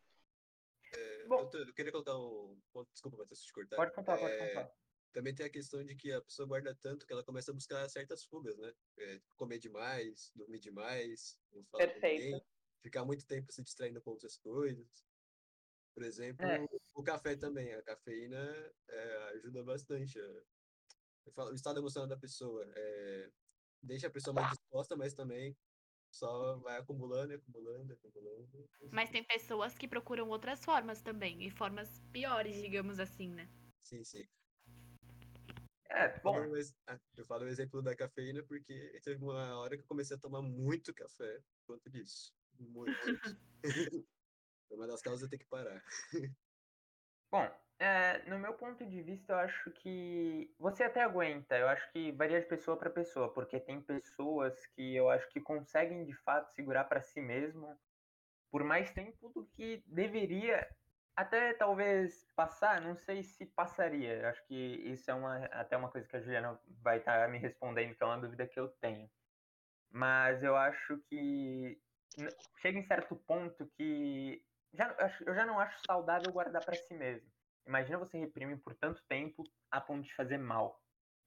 É, 0.93 1.27
Bom. 1.27 1.50
eu, 1.53 1.74
queria 1.74 1.91
colocar 1.91 2.17
um 2.17 2.60
ponto, 2.72 2.91
desculpa, 2.91 3.17
Matheus, 3.17 3.43
te 3.43 3.53
cortar. 3.53 3.77
Pode 3.77 3.93
contar, 3.93 4.17
pode 4.17 4.34
É, 4.34 4.38
contar. 4.38 4.72
Também 5.12 5.36
tem 5.36 5.46
a 5.46 5.50
questão 5.50 5.84
de 5.84 5.96
que 5.96 6.12
a 6.12 6.22
pessoa 6.22 6.48
guarda 6.48 6.74
tanto 6.75 7.05
que 7.05 7.13
ela 7.13 7.24
começa 7.24 7.51
a 7.51 7.53
buscar 7.53 7.88
certas 7.89 8.24
fugas, 8.25 8.58
né? 8.58 8.74
É, 8.98 9.22
comer 9.36 9.60
demais, 9.60 10.32
dormir 10.36 10.60
demais, 10.60 11.39
não 11.51 11.63
falar 11.65 11.88
com 11.88 12.00
Perfeito. 12.00 12.25
ninguém, 12.25 12.41
ficar 12.82 13.05
muito 13.05 13.25
tempo 13.25 13.51
se 13.51 13.62
distraindo 13.63 14.01
com 14.01 14.12
outras 14.12 14.38
coisas. 14.38 14.88
Por 15.93 16.03
exemplo, 16.03 16.48
É. 16.48 16.67
o 16.93 17.03
café 17.03 17.36
também. 17.36 17.74
A 17.74 17.84
cafeína 17.84 18.38
é, 18.89 19.17
ajuda 19.36 19.63
bastante. 19.63 20.20
a- 20.20 20.43
falo, 21.31 21.51
o 21.51 21.55
estado 21.55 21.79
emocional 21.79 22.07
da 22.07 22.17
pessoa 22.17 22.65
é, 22.75 23.31
deixa 23.81 24.07
a 24.07 24.11
pessoa 24.11 24.33
mais 24.33 24.49
disposta, 24.49 24.95
mas 24.95 25.13
também 25.13 25.55
só 26.11 26.57
vai 26.57 26.77
acumulando, 26.77 27.33
e 27.33 27.35
acumulando, 27.35 27.91
e 27.91 27.93
acumulando. 27.93 28.69
Mas 28.91 29.09
tem 29.09 29.23
pessoas 29.23 29.77
que 29.77 29.87
procuram 29.87 30.29
outras 30.29 30.63
formas 30.63 31.01
também, 31.01 31.43
e 31.43 31.49
formas 31.49 31.99
piores, 32.11 32.61
digamos 32.61 32.99
assim, 32.99 33.29
né? 33.29 33.49
Sim, 33.79 34.03
sim. 34.03 34.27
É, 35.89 36.19
bom, 36.21 36.37
ah, 36.87 36.99
eu 37.15 37.25
falo 37.25 37.45
o 37.45 37.47
exemplo 37.47 37.81
da 37.81 37.95
cafeína 37.95 38.41
porque 38.43 38.99
teve 39.03 39.23
uma 39.23 39.59
hora 39.59 39.77
que 39.77 39.83
eu 39.83 39.87
comecei 39.87 40.17
a 40.17 40.19
tomar 40.19 40.41
muito 40.41 40.93
café 40.93 41.39
por 41.65 41.75
conta 41.75 41.89
disso. 41.89 42.33
Muito. 42.59 42.97
Foi 44.67 44.77
uma 44.77 44.87
das 44.87 45.01
causas 45.01 45.21
eu 45.23 45.29
ter 45.29 45.37
que 45.37 45.45
parar. 45.45 45.83
Bom, 47.31 47.47
é, 47.83 48.23
no 48.29 48.39
meu 48.39 48.53
ponto 48.53 48.85
de 48.85 49.01
vista, 49.01 49.33
eu 49.33 49.37
acho 49.39 49.69
que 49.71 50.55
você 50.57 50.83
até 50.83 51.01
aguenta. 51.01 51.57
Eu 51.57 51.67
acho 51.67 51.91
que 51.91 52.13
varia 52.13 52.39
de 52.39 52.47
pessoa 52.47 52.77
para 52.77 52.89
pessoa, 52.89 53.33
porque 53.33 53.59
tem 53.59 53.81
pessoas 53.81 54.65
que 54.67 54.95
eu 54.95 55.09
acho 55.09 55.27
que 55.29 55.41
conseguem 55.41 56.05
de 56.05 56.13
fato 56.13 56.49
segurar 56.53 56.85
para 56.85 57.01
si 57.01 57.19
mesmo 57.19 57.77
por 58.49 58.63
mais 58.63 58.91
tempo 58.93 59.29
do 59.29 59.45
que 59.47 59.83
deveria 59.85 60.65
até 61.13 61.53
talvez 61.53 62.25
passar. 62.35 62.79
Não 62.79 62.95
sei 62.95 63.21
se 63.21 63.45
passaria. 63.47 64.13
Eu 64.21 64.29
acho 64.29 64.47
que 64.47 64.55
isso 64.55 65.11
é 65.11 65.13
uma, 65.13 65.45
até 65.47 65.75
uma 65.75 65.89
coisa 65.91 66.07
que 66.07 66.15
a 66.15 66.21
Juliana 66.21 66.57
vai 66.81 66.99
estar 66.99 67.27
me 67.29 67.37
respondendo, 67.37 67.95
que 67.95 68.03
é 68.03 68.05
uma 68.05 68.17
dúvida 68.19 68.47
que 68.47 68.59
eu 68.59 68.69
tenho. 68.69 69.09
Mas 69.91 70.41
eu 70.41 70.55
acho 70.55 70.99
que 71.09 71.77
chega 72.61 72.79
em 72.79 72.83
certo 72.83 73.15
ponto 73.15 73.67
que 73.77 74.41
já, 74.73 74.95
eu 75.25 75.35
já 75.35 75.45
não 75.45 75.59
acho 75.59 75.79
saudável 75.85 76.31
guardar 76.31 76.63
para 76.63 76.75
si 76.75 76.93
mesmo. 76.93 77.29
Imagina 77.65 77.98
você 77.98 78.17
reprimir 78.17 78.62
por 78.62 78.75
tanto 78.75 79.01
tempo 79.08 79.43
a 79.72 79.79
ponto 79.79 80.03
de 80.03 80.15
fazer 80.15 80.38
mal. 80.38 80.82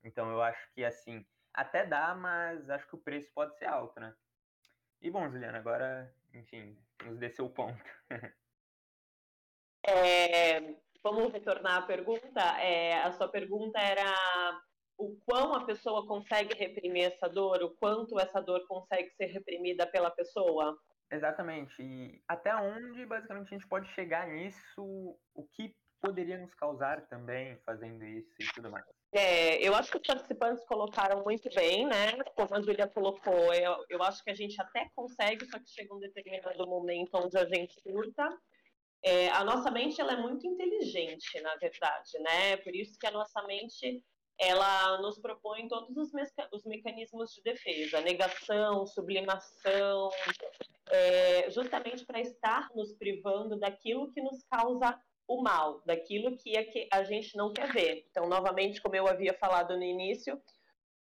Então 0.04 0.30
eu 0.30 0.42
acho 0.42 0.70
que 0.72 0.84
assim, 0.84 1.26
até 1.52 1.86
dá, 1.86 2.14
mas 2.14 2.68
acho 2.68 2.86
que 2.86 2.94
o 2.94 3.00
preço 3.00 3.30
pode 3.34 3.56
ser 3.58 3.66
alto, 3.66 3.98
né? 3.98 4.14
E 5.00 5.10
bom, 5.10 5.30
Juliana, 5.30 5.58
agora, 5.58 6.14
enfim, 6.32 6.78
nos 7.04 7.18
dê 7.18 7.30
seu 7.30 7.48
ponto. 7.48 7.82
É, 9.88 10.74
vamos 11.00 11.32
retornar 11.32 11.78
à 11.78 11.82
pergunta. 11.82 12.40
É, 12.60 12.94
a 13.04 13.12
sua 13.12 13.28
pergunta 13.28 13.78
era 13.78 14.12
o 14.98 15.16
quão 15.24 15.54
a 15.54 15.64
pessoa 15.64 16.06
consegue 16.08 16.56
reprimir 16.56 17.04
essa 17.04 17.28
dor, 17.28 17.62
o 17.62 17.70
quanto 17.76 18.18
essa 18.18 18.40
dor 18.40 18.66
consegue 18.66 19.10
ser 19.10 19.26
reprimida 19.26 19.86
pela 19.86 20.10
pessoa? 20.10 20.76
Exatamente. 21.10 21.80
E 21.80 22.20
até 22.26 22.54
onde 22.56 23.06
basicamente 23.06 23.54
a 23.54 23.58
gente 23.58 23.68
pode 23.68 23.88
chegar 23.92 24.26
nisso, 24.26 24.82
o 25.34 25.46
que 25.52 25.76
poderia 26.00 26.38
nos 26.38 26.54
causar 26.54 27.06
também 27.08 27.58
fazendo 27.64 28.04
isso 28.04 28.34
e 28.38 28.46
tudo 28.54 28.70
mais. 28.70 28.84
É, 29.12 29.66
eu 29.66 29.74
acho 29.74 29.90
que 29.90 29.98
os 29.98 30.06
participantes 30.06 30.64
colocaram 30.66 31.22
muito 31.24 31.48
bem, 31.54 31.86
né? 31.86 32.12
Como 32.34 32.54
a 32.54 32.60
Júlia 32.60 32.88
colocou, 32.88 33.54
eu, 33.54 33.84
eu 33.88 34.02
acho 34.02 34.22
que 34.22 34.30
a 34.30 34.34
gente 34.34 34.60
até 34.60 34.90
consegue, 34.94 35.46
só 35.46 35.58
que 35.58 35.70
chega 35.70 35.94
um 35.94 36.00
determinado 36.00 36.66
momento 36.66 37.10
onde 37.14 37.38
a 37.38 37.46
gente 37.46 37.80
surta. 37.80 38.28
É, 39.02 39.28
a 39.28 39.44
nossa 39.44 39.70
mente 39.70 40.00
ela 40.00 40.14
é 40.14 40.16
muito 40.16 40.46
inteligente, 40.46 41.40
na 41.40 41.54
verdade, 41.56 42.18
né? 42.20 42.56
Por 42.58 42.74
isso 42.74 42.98
que 42.98 43.06
a 43.06 43.10
nossa 43.10 43.42
mente 43.44 44.02
ela 44.38 45.00
nos 45.00 45.18
propõe 45.18 45.66
todos 45.68 45.96
os, 45.96 46.12
meca- 46.12 46.48
os 46.52 46.64
mecanismos 46.64 47.30
de 47.32 47.42
defesa, 47.42 48.00
negação, 48.00 48.86
sublimação, 48.86 50.10
é, 50.90 51.50
justamente 51.50 52.04
para 52.04 52.20
estar 52.20 52.68
nos 52.74 52.92
privando 52.98 53.58
daquilo 53.58 54.12
que 54.12 54.20
nos 54.20 54.44
causa 54.44 55.00
o 55.28 55.42
mal, 55.42 55.82
daquilo 55.84 56.36
que, 56.36 56.56
é 56.56 56.64
que 56.64 56.88
a 56.92 57.02
gente 57.04 57.36
não 57.36 57.52
quer 57.52 57.72
ver. 57.72 58.06
Então, 58.10 58.28
novamente, 58.28 58.80
como 58.80 58.94
eu 58.94 59.06
havia 59.08 59.34
falado 59.34 59.76
no 59.76 59.82
início, 59.82 60.40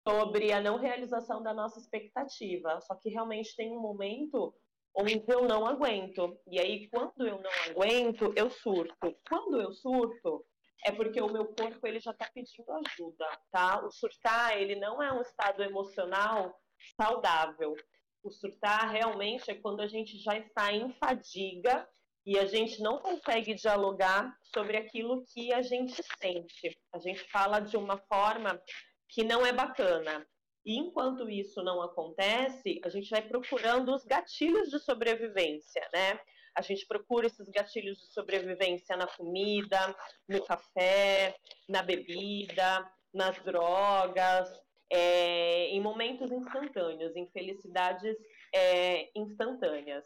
sobre 0.08 0.52
a 0.52 0.62
não 0.62 0.78
realização 0.78 1.42
da 1.42 1.54
nossa 1.54 1.80
expectativa. 1.80 2.80
Só 2.82 2.96
que 2.96 3.10
realmente 3.10 3.56
tem 3.56 3.72
um 3.72 3.82
momento 3.82 4.54
onde 4.96 5.24
eu 5.28 5.44
não 5.48 5.66
aguento. 5.66 6.38
E 6.48 6.60
aí, 6.60 6.90
quando 6.90 7.28
eu 7.28 7.42
não 7.42 7.52
aguento, 7.70 8.34
eu 8.36 8.50
surto. 8.50 9.16
Quando 9.28 9.62
eu 9.62 9.72
surto, 9.72 10.46
é 10.86 10.92
porque 10.92 11.22
o 11.22 11.32
meu 11.32 11.46
corpo 11.54 11.86
ele 11.86 12.00
já 12.00 12.12
está 12.12 12.30
pedindo 12.34 12.72
ajuda, 12.72 13.26
tá? 13.52 13.86
O 13.86 13.92
surtar, 13.92 14.58
ele 14.58 14.76
não 14.76 15.02
é 15.02 15.12
um 15.12 15.22
estado 15.22 15.62
emocional 15.64 16.54
saudável. 17.00 17.76
O 18.24 18.32
surtar 18.32 18.90
realmente 18.90 19.50
é 19.52 19.56
quando 19.56 19.82
a 19.82 19.88
gente 19.88 20.18
já 20.18 20.38
está 20.38 20.74
em 20.74 20.92
fadiga 20.94 21.88
e 22.30 22.38
a 22.38 22.46
gente 22.46 22.80
não 22.80 23.00
consegue 23.00 23.56
dialogar 23.56 24.32
sobre 24.54 24.78
aquilo 24.78 25.26
que 25.34 25.52
a 25.52 25.64
gente 25.64 26.00
sente. 26.22 26.80
A 26.94 27.00
gente 27.00 27.24
fala 27.32 27.60
de 27.60 27.76
uma 27.76 27.98
forma 27.98 28.62
que 29.08 29.24
não 29.24 29.44
é 29.44 29.52
bacana. 29.52 30.24
E 30.64 30.78
enquanto 30.78 31.28
isso 31.28 31.64
não 31.64 31.82
acontece, 31.82 32.80
a 32.86 32.90
gente 32.90 33.10
vai 33.10 33.28
procurando 33.28 33.92
os 33.96 34.06
gatilhos 34.06 34.70
de 34.70 34.78
sobrevivência, 34.78 35.82
né? 35.92 36.20
A 36.56 36.62
gente 36.62 36.86
procura 36.86 37.26
esses 37.26 37.50
gatilhos 37.50 37.98
de 37.98 38.14
sobrevivência 38.14 38.96
na 38.96 39.08
comida, 39.08 39.96
no 40.28 40.46
café, 40.46 41.36
na 41.68 41.82
bebida, 41.82 42.88
nas 43.12 43.42
drogas, 43.44 44.48
é, 44.88 45.66
em 45.70 45.82
momentos 45.82 46.32
instantâneos, 46.32 47.16
em 47.16 47.26
felicidades 47.32 48.16
é, 48.54 49.10
instantâneas. 49.16 50.06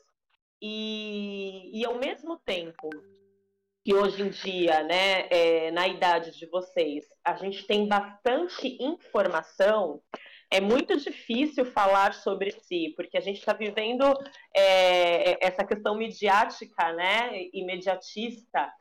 E, 0.65 1.02
e 1.83 1.85
ao 1.85 1.95
mesmo 1.95 2.39
tempo 2.45 2.89
que 3.83 3.93
hoje 3.93 4.21
em 4.21 4.29
dia, 4.29 4.81
né, 4.83 5.27
é, 5.29 5.71
na 5.71 5.85
idade 5.85 6.31
de 6.31 6.45
vocês, 6.45 7.05
a 7.25 7.35
gente 7.35 7.67
tem 7.67 7.85
bastante 7.85 8.77
informação, 8.81 10.01
é 10.49 10.61
muito 10.61 10.95
difícil 10.95 11.65
falar 11.65 12.13
sobre 12.13 12.51
si, 12.51 12.93
porque 12.95 13.17
a 13.17 13.19
gente 13.19 13.39
está 13.39 13.51
vivendo 13.51 14.05
é, 14.55 15.45
essa 15.45 15.65
questão 15.65 15.97
midiática, 15.97 16.93
né, 16.93 17.49
imediatista, 17.51 18.71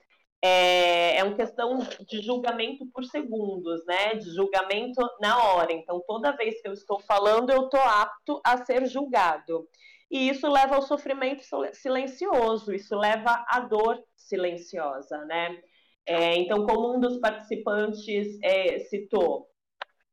é, 0.40 1.16
é 1.16 1.24
uma 1.24 1.34
questão 1.36 1.78
de 2.08 2.22
julgamento 2.22 2.86
por 2.92 3.04
segundos, 3.04 3.84
né, 3.84 4.14
de 4.14 4.30
julgamento 4.32 5.00
na 5.20 5.42
hora. 5.42 5.72
Então, 5.72 6.00
toda 6.06 6.36
vez 6.36 6.62
que 6.62 6.68
eu 6.68 6.72
estou 6.72 7.00
falando, 7.00 7.50
eu 7.50 7.64
estou 7.64 7.80
apto 7.80 8.40
a 8.44 8.64
ser 8.64 8.86
julgado. 8.86 9.68
E 10.12 10.28
isso 10.28 10.46
leva 10.46 10.74
ao 10.74 10.82
sofrimento 10.82 11.42
silencioso, 11.72 12.74
isso 12.74 12.94
leva 12.94 13.46
à 13.48 13.60
dor 13.60 13.98
silenciosa, 14.14 15.24
né? 15.24 15.58
É, 16.04 16.36
então, 16.36 16.66
como 16.66 16.94
um 16.94 17.00
dos 17.00 17.18
participantes 17.18 18.38
é, 18.42 18.78
citou, 18.80 19.48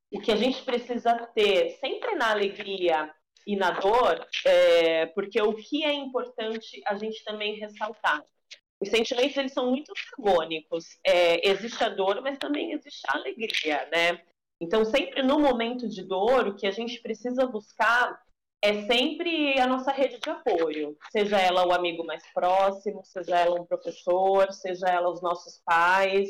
o 0.09 0.21
que 0.21 0.31
a 0.31 0.37
gente 0.37 0.63
precisa 0.63 1.13
ter 1.35 1.71
sempre 1.81 2.15
na 2.15 2.31
alegria 2.31 3.13
e 3.45 3.57
na 3.57 3.71
dor, 3.71 4.25
é, 4.45 5.07
porque 5.07 5.41
o 5.41 5.53
que 5.53 5.83
é 5.83 5.91
importante 5.91 6.81
a 6.87 6.95
gente 6.95 7.21
também 7.25 7.59
ressaltar. 7.59 8.23
Os 8.79 8.87
sentimentos 8.87 9.35
eles 9.35 9.51
são 9.51 9.69
muito 9.69 9.91
antagônicos. 9.91 10.85
É, 11.05 11.45
existe 11.45 11.83
a 11.83 11.89
dor, 11.89 12.21
mas 12.21 12.37
também 12.37 12.71
existe 12.71 13.01
a 13.09 13.17
alegria, 13.17 13.85
né? 13.91 14.21
Então, 14.61 14.85
sempre 14.85 15.21
no 15.23 15.39
momento 15.39 15.89
de 15.89 16.03
dor, 16.07 16.47
o 16.47 16.55
que 16.55 16.65
a 16.65 16.71
gente 16.71 17.01
precisa 17.01 17.45
buscar 17.45 18.17
é 18.61 18.81
sempre 18.83 19.59
a 19.59 19.67
nossa 19.67 19.91
rede 19.91 20.19
de 20.19 20.29
apoio, 20.29 20.97
seja 21.11 21.39
ela 21.39 21.65
o 21.65 21.73
amigo 21.73 22.05
mais 22.05 22.23
próximo, 22.33 23.01
seja 23.05 23.37
ela 23.37 23.59
um 23.59 23.65
professor, 23.65 24.51
seja 24.51 24.87
ela 24.87 25.09
os 25.09 25.21
nossos 25.21 25.61
pais, 25.65 26.29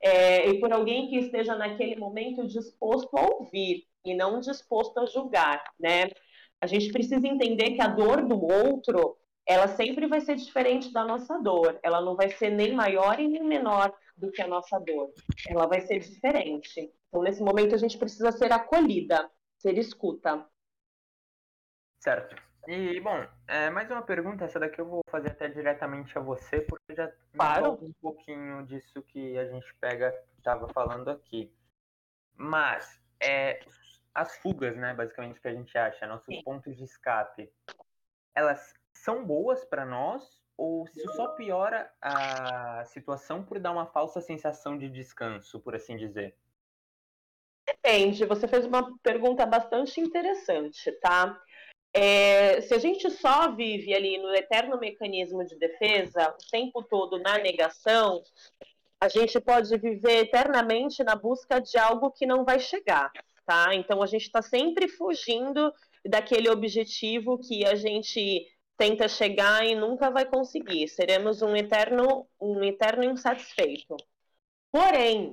é, 0.00 0.48
e 0.48 0.60
por 0.60 0.72
alguém 0.72 1.08
que 1.08 1.16
esteja 1.16 1.54
naquele 1.56 1.96
momento 1.96 2.46
disposto 2.46 3.16
a 3.16 3.22
ouvir 3.22 3.84
e 4.04 4.14
não 4.14 4.40
disposto 4.40 4.98
a 4.98 5.06
julgar, 5.06 5.62
né? 5.78 6.10
A 6.60 6.66
gente 6.66 6.90
precisa 6.92 7.26
entender 7.26 7.72
que 7.72 7.82
a 7.82 7.88
dor 7.88 8.26
do 8.26 8.40
outro, 8.44 9.16
ela 9.46 9.68
sempre 9.68 10.06
vai 10.06 10.20
ser 10.20 10.36
diferente 10.36 10.92
da 10.92 11.04
nossa 11.04 11.38
dor. 11.38 11.78
Ela 11.82 12.00
não 12.00 12.16
vai 12.16 12.30
ser 12.30 12.50
nem 12.50 12.72
maior 12.72 13.20
e 13.20 13.28
nem 13.28 13.44
menor 13.44 13.92
do 14.16 14.30
que 14.30 14.42
a 14.42 14.46
nossa 14.46 14.78
dor. 14.80 15.12
Ela 15.48 15.66
vai 15.66 15.80
ser 15.80 16.00
diferente. 16.00 16.92
Então, 17.08 17.22
nesse 17.22 17.42
momento, 17.42 17.74
a 17.74 17.78
gente 17.78 17.96
precisa 17.96 18.32
ser 18.32 18.52
acolhida, 18.52 19.30
ser 19.56 19.78
escuta. 19.78 20.44
Certo. 22.00 22.36
E, 22.66 23.00
bom, 23.00 23.26
é, 23.46 23.70
mais 23.70 23.90
uma 23.90 24.02
pergunta, 24.02 24.44
essa 24.44 24.60
daqui 24.60 24.80
eu 24.80 24.86
vou 24.86 25.02
fazer 25.10 25.30
até 25.30 25.48
diretamente 25.48 26.16
a 26.18 26.20
você, 26.20 26.60
porque 26.60 26.94
já 26.94 27.10
claro. 27.34 27.78
um 27.82 27.92
pouquinho 27.94 28.64
disso 28.66 29.02
que 29.02 29.38
a 29.38 29.46
gente 29.46 29.74
pega, 29.76 30.14
estava 30.36 30.68
falando 30.68 31.08
aqui. 31.08 31.52
Mas, 32.36 33.00
é, 33.20 33.60
as 34.14 34.36
fugas, 34.36 34.76
né, 34.76 34.92
basicamente, 34.94 35.40
que 35.40 35.48
a 35.48 35.54
gente 35.54 35.76
acha, 35.78 36.06
nossos 36.06 36.34
Sim. 36.34 36.42
pontos 36.42 36.76
de 36.76 36.84
escape, 36.84 37.50
elas 38.34 38.74
são 38.92 39.24
boas 39.24 39.64
para 39.64 39.86
nós 39.86 40.38
ou 40.58 40.84
isso 40.88 41.08
só 41.14 41.28
piora 41.28 41.90
a 42.02 42.84
situação 42.86 43.44
por 43.44 43.60
dar 43.60 43.70
uma 43.70 43.86
falsa 43.86 44.20
sensação 44.20 44.76
de 44.76 44.88
descanso, 44.88 45.60
por 45.60 45.74
assim 45.74 45.96
dizer? 45.96 46.36
Depende, 47.64 48.24
você 48.24 48.48
fez 48.48 48.66
uma 48.66 48.98
pergunta 48.98 49.46
bastante 49.46 50.00
interessante, 50.00 50.90
tá? 51.00 51.40
É, 52.00 52.60
se 52.60 52.72
a 52.72 52.78
gente 52.78 53.10
só 53.10 53.50
vive 53.56 53.92
ali 53.92 54.18
no 54.18 54.32
eterno 54.32 54.78
mecanismo 54.78 55.44
de 55.44 55.58
defesa, 55.58 56.28
o 56.30 56.48
tempo 56.48 56.80
todo 56.84 57.18
na 57.18 57.38
negação, 57.38 58.22
a 59.00 59.08
gente 59.08 59.40
pode 59.40 59.76
viver 59.76 60.18
eternamente 60.18 61.02
na 61.02 61.16
busca 61.16 61.60
de 61.60 61.76
algo 61.76 62.12
que 62.12 62.24
não 62.24 62.44
vai 62.44 62.60
chegar, 62.60 63.10
tá? 63.44 63.74
Então 63.74 64.00
a 64.00 64.06
gente 64.06 64.22
está 64.22 64.40
sempre 64.40 64.86
fugindo 64.86 65.74
daquele 66.08 66.48
objetivo 66.48 67.36
que 67.36 67.66
a 67.66 67.74
gente 67.74 68.46
tenta 68.76 69.08
chegar 69.08 69.66
e 69.66 69.74
nunca 69.74 70.08
vai 70.08 70.24
conseguir. 70.24 70.86
Seremos 70.86 71.42
um 71.42 71.56
eterno, 71.56 72.28
um 72.40 72.62
eterno 72.62 73.02
insatisfeito. 73.02 73.96
Porém, 74.70 75.32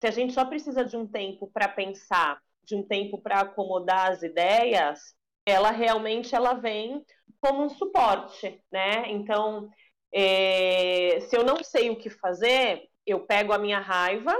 se 0.00 0.06
a 0.06 0.10
gente 0.10 0.32
só 0.32 0.46
precisa 0.46 0.82
de 0.82 0.96
um 0.96 1.06
tempo 1.06 1.46
para 1.52 1.68
pensar, 1.68 2.40
de 2.62 2.74
um 2.74 2.82
tempo 2.82 3.20
para 3.20 3.40
acomodar 3.40 4.12
as 4.12 4.22
ideias, 4.22 5.14
ela 5.46 5.70
realmente 5.70 6.34
ela 6.34 6.54
vem 6.54 7.04
como 7.40 7.64
um 7.64 7.68
suporte, 7.68 8.62
né? 8.72 9.10
Então, 9.10 9.68
é, 10.12 11.20
se 11.20 11.36
eu 11.36 11.44
não 11.44 11.62
sei 11.62 11.90
o 11.90 11.96
que 11.96 12.08
fazer, 12.08 12.88
eu 13.06 13.20
pego 13.20 13.52
a 13.52 13.58
minha 13.58 13.80
raiva, 13.80 14.34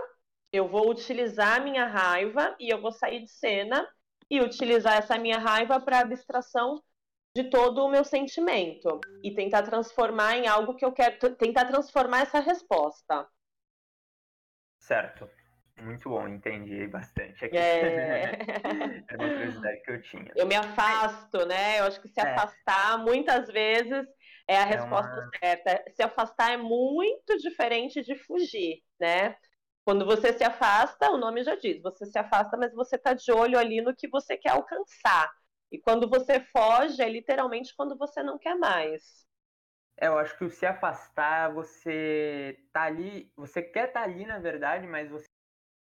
eu 0.52 0.68
vou 0.68 0.88
utilizar 0.90 1.61
a 1.61 1.64
minha 1.64 1.87
raiva 1.87 2.56
e 2.58 2.73
eu 2.73 2.80
vou 2.80 2.92
sair 2.92 3.20
de 3.20 3.30
cena 3.30 3.87
e 4.30 4.40
utilizar 4.40 4.96
essa 4.96 5.18
minha 5.18 5.38
raiva 5.38 5.80
para 5.80 6.00
abstração 6.00 6.82
de 7.37 7.50
todo 7.50 7.84
o 7.84 7.90
meu 7.90 8.04
sentimento 8.04 9.00
e 9.23 9.34
tentar 9.34 9.64
transformar 9.64 10.36
em 10.36 10.47
algo 10.47 10.76
que 10.76 10.84
eu 10.84 10.93
quero, 10.93 11.34
tentar 11.34 11.64
transformar 11.64 12.23
essa 12.23 12.38
resposta. 12.38 13.28
Certo. 14.78 15.28
Muito 15.80 16.08
bom, 16.08 16.28
entendi 16.28 16.87
bastante 16.87 17.45
aqui. 17.45 17.56
É... 17.56 18.39
Era 19.08 19.19
uma 19.19 19.28
curiosidade 19.28 19.82
que 19.82 19.91
eu 19.91 20.02
tinha. 20.02 20.32
Eu 20.37 20.47
me 20.47 20.54
afasto, 20.54 21.45
né? 21.47 21.80
Eu 21.80 21.84
acho 21.84 22.00
que 22.00 22.08
se 22.08 22.21
é. 22.21 22.23
afastar, 22.23 22.99
muitas 22.99 23.49
vezes, 23.49 24.06
é 24.49 24.56
a 24.56 24.63
é 24.63 24.65
resposta 24.65 25.13
uma... 25.13 25.30
certa. 25.39 25.84
Se 25.93 26.02
afastar 26.02 26.52
é 26.52 26.56
muito 26.56 27.37
diferente 27.39 28.02
de 28.02 28.15
fugir, 28.15 28.82
né? 29.00 29.37
Quando 29.84 30.06
você 30.06 30.32
se 30.32 30.43
afasta, 30.43 31.10
o 31.10 31.19
nome 31.19 31.43
já 31.43 31.56
diz, 31.56 31.82
você 31.82 32.06
se 32.06 32.19
afasta, 32.19 32.56
mas 32.56 32.73
você 32.73 32.97
está 32.97 33.13
de 33.13 33.30
olho 33.30 33.58
ali 33.58 33.82
no 33.82 33.95
que 33.95 34.08
você 34.08 34.37
quer 34.37 34.52
alcançar. 34.52 35.30
E 35.71 35.78
quando 35.78 36.08
você 36.08 36.41
foge, 36.41 37.02
é 37.02 37.08
literalmente 37.08 37.75
quando 37.76 37.99
você 37.99 38.23
não 38.23 38.39
quer 38.39 38.54
mais. 38.54 39.26
É, 39.97 40.08
eu 40.08 40.19
acho 40.19 40.37
que 40.39 40.45
o 40.45 40.50
se 40.50 40.65
afastar, 40.65 41.52
você 41.52 42.58
tá 42.73 42.82
ali, 42.82 43.30
você 43.37 43.63
quer 43.63 43.89
estar 43.89 44.00
tá 44.00 44.06
ali 44.06 44.25
na 44.25 44.39
verdade, 44.39 44.87
mas 44.87 45.10
você 45.10 45.28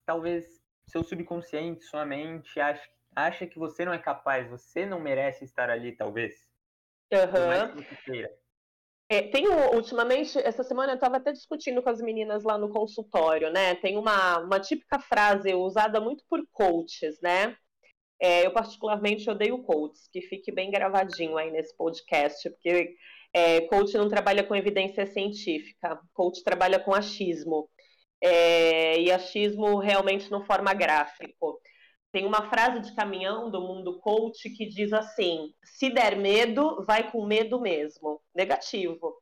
talvez 0.08 0.46
seu 0.90 1.04
subconsciente, 1.04 1.84
sua 1.84 2.06
mente 2.06 2.60
acha, 2.60 2.90
acha 3.16 3.46
que 3.46 3.60
você 3.60 3.84
não 3.86 3.94
é 3.94 4.00
capaz, 4.00 4.50
você 4.50 4.86
não 4.86 5.00
merece 5.00 5.44
estar 5.44 5.70
ali, 5.70 5.96
talvez. 5.96 6.34
Uhum. 7.12 8.26
É, 9.10 9.22
tem 9.22 9.48
ultimamente, 9.48 10.38
essa 10.40 10.64
semana 10.64 10.94
eu 10.94 10.96
estava 10.96 11.18
até 11.18 11.32
discutindo 11.32 11.82
com 11.82 11.90
as 11.90 12.02
meninas 12.02 12.44
lá 12.44 12.58
no 12.58 12.70
consultório, 12.70 13.52
né? 13.52 13.76
Tem 13.76 13.98
uma, 13.98 14.40
uma 14.40 14.60
típica 14.60 15.00
frase 15.00 15.54
usada 15.54 16.00
muito 16.02 16.24
por 16.30 16.42
coaches, 16.52 17.20
né? 17.22 17.56
É, 18.20 18.46
eu 18.46 18.52
particularmente 18.52 19.30
odeio 19.30 19.62
coaches, 19.64 20.10
que 20.12 20.22
fique 20.22 20.52
bem 20.52 20.72
gravadinho 20.72 21.38
aí 21.38 21.52
nesse 21.52 21.76
podcast, 21.78 22.50
porque 22.50 22.96
é, 23.34 23.62
coach 23.62 23.94
não 23.96 24.10
trabalha 24.10 24.44
com 24.44 24.56
evidência 24.56 25.06
científica, 25.06 26.02
coach 26.14 26.44
trabalha 26.44 26.80
com 26.80 26.94
achismo 26.94 27.70
é, 28.22 29.00
e 29.00 29.12
achismo 29.12 29.78
realmente 29.80 30.30
no 30.32 30.46
forma 30.46 30.74
gráfico. 30.74 31.60
Tem 32.12 32.26
uma 32.26 32.50
frase 32.50 32.80
de 32.80 32.96
caminhão 32.96 33.52
do 33.52 33.62
mundo 33.62 34.00
coach 34.00 34.50
que 34.50 34.66
diz 34.66 34.94
assim: 34.94 35.54
se 35.64 35.90
der 35.90 36.16
medo, 36.16 36.84
vai 36.86 37.12
com 37.12 37.26
medo 37.26 37.60
mesmo. 37.60 38.22
Negativo. 38.34 39.16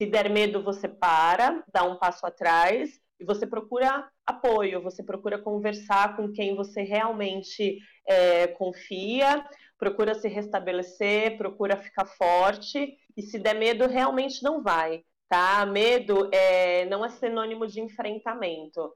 Se 0.00 0.06
der 0.06 0.30
medo, 0.30 0.62
você 0.62 0.88
para, 0.88 1.64
dá 1.72 1.82
um 1.82 1.98
passo 1.98 2.24
atrás 2.24 3.00
e 3.18 3.24
você 3.24 3.46
procura 3.46 4.08
apoio, 4.24 4.80
você 4.80 5.02
procura 5.02 5.42
conversar 5.42 6.16
com 6.16 6.30
quem 6.32 6.54
você 6.54 6.82
realmente 6.82 7.78
é, 8.06 8.46
confia, 8.46 9.44
procura 9.76 10.14
se 10.14 10.28
restabelecer, 10.28 11.36
procura 11.36 11.76
ficar 11.76 12.06
forte, 12.06 12.96
e 13.16 13.22
se 13.22 13.40
der 13.40 13.54
medo, 13.56 13.88
realmente 13.88 14.40
não 14.42 14.62
vai 14.62 15.02
tá? 15.28 15.64
Medo 15.66 16.28
é, 16.32 16.84
não 16.86 17.04
é 17.04 17.08
sinônimo 17.10 17.66
de 17.66 17.80
enfrentamento, 17.80 18.92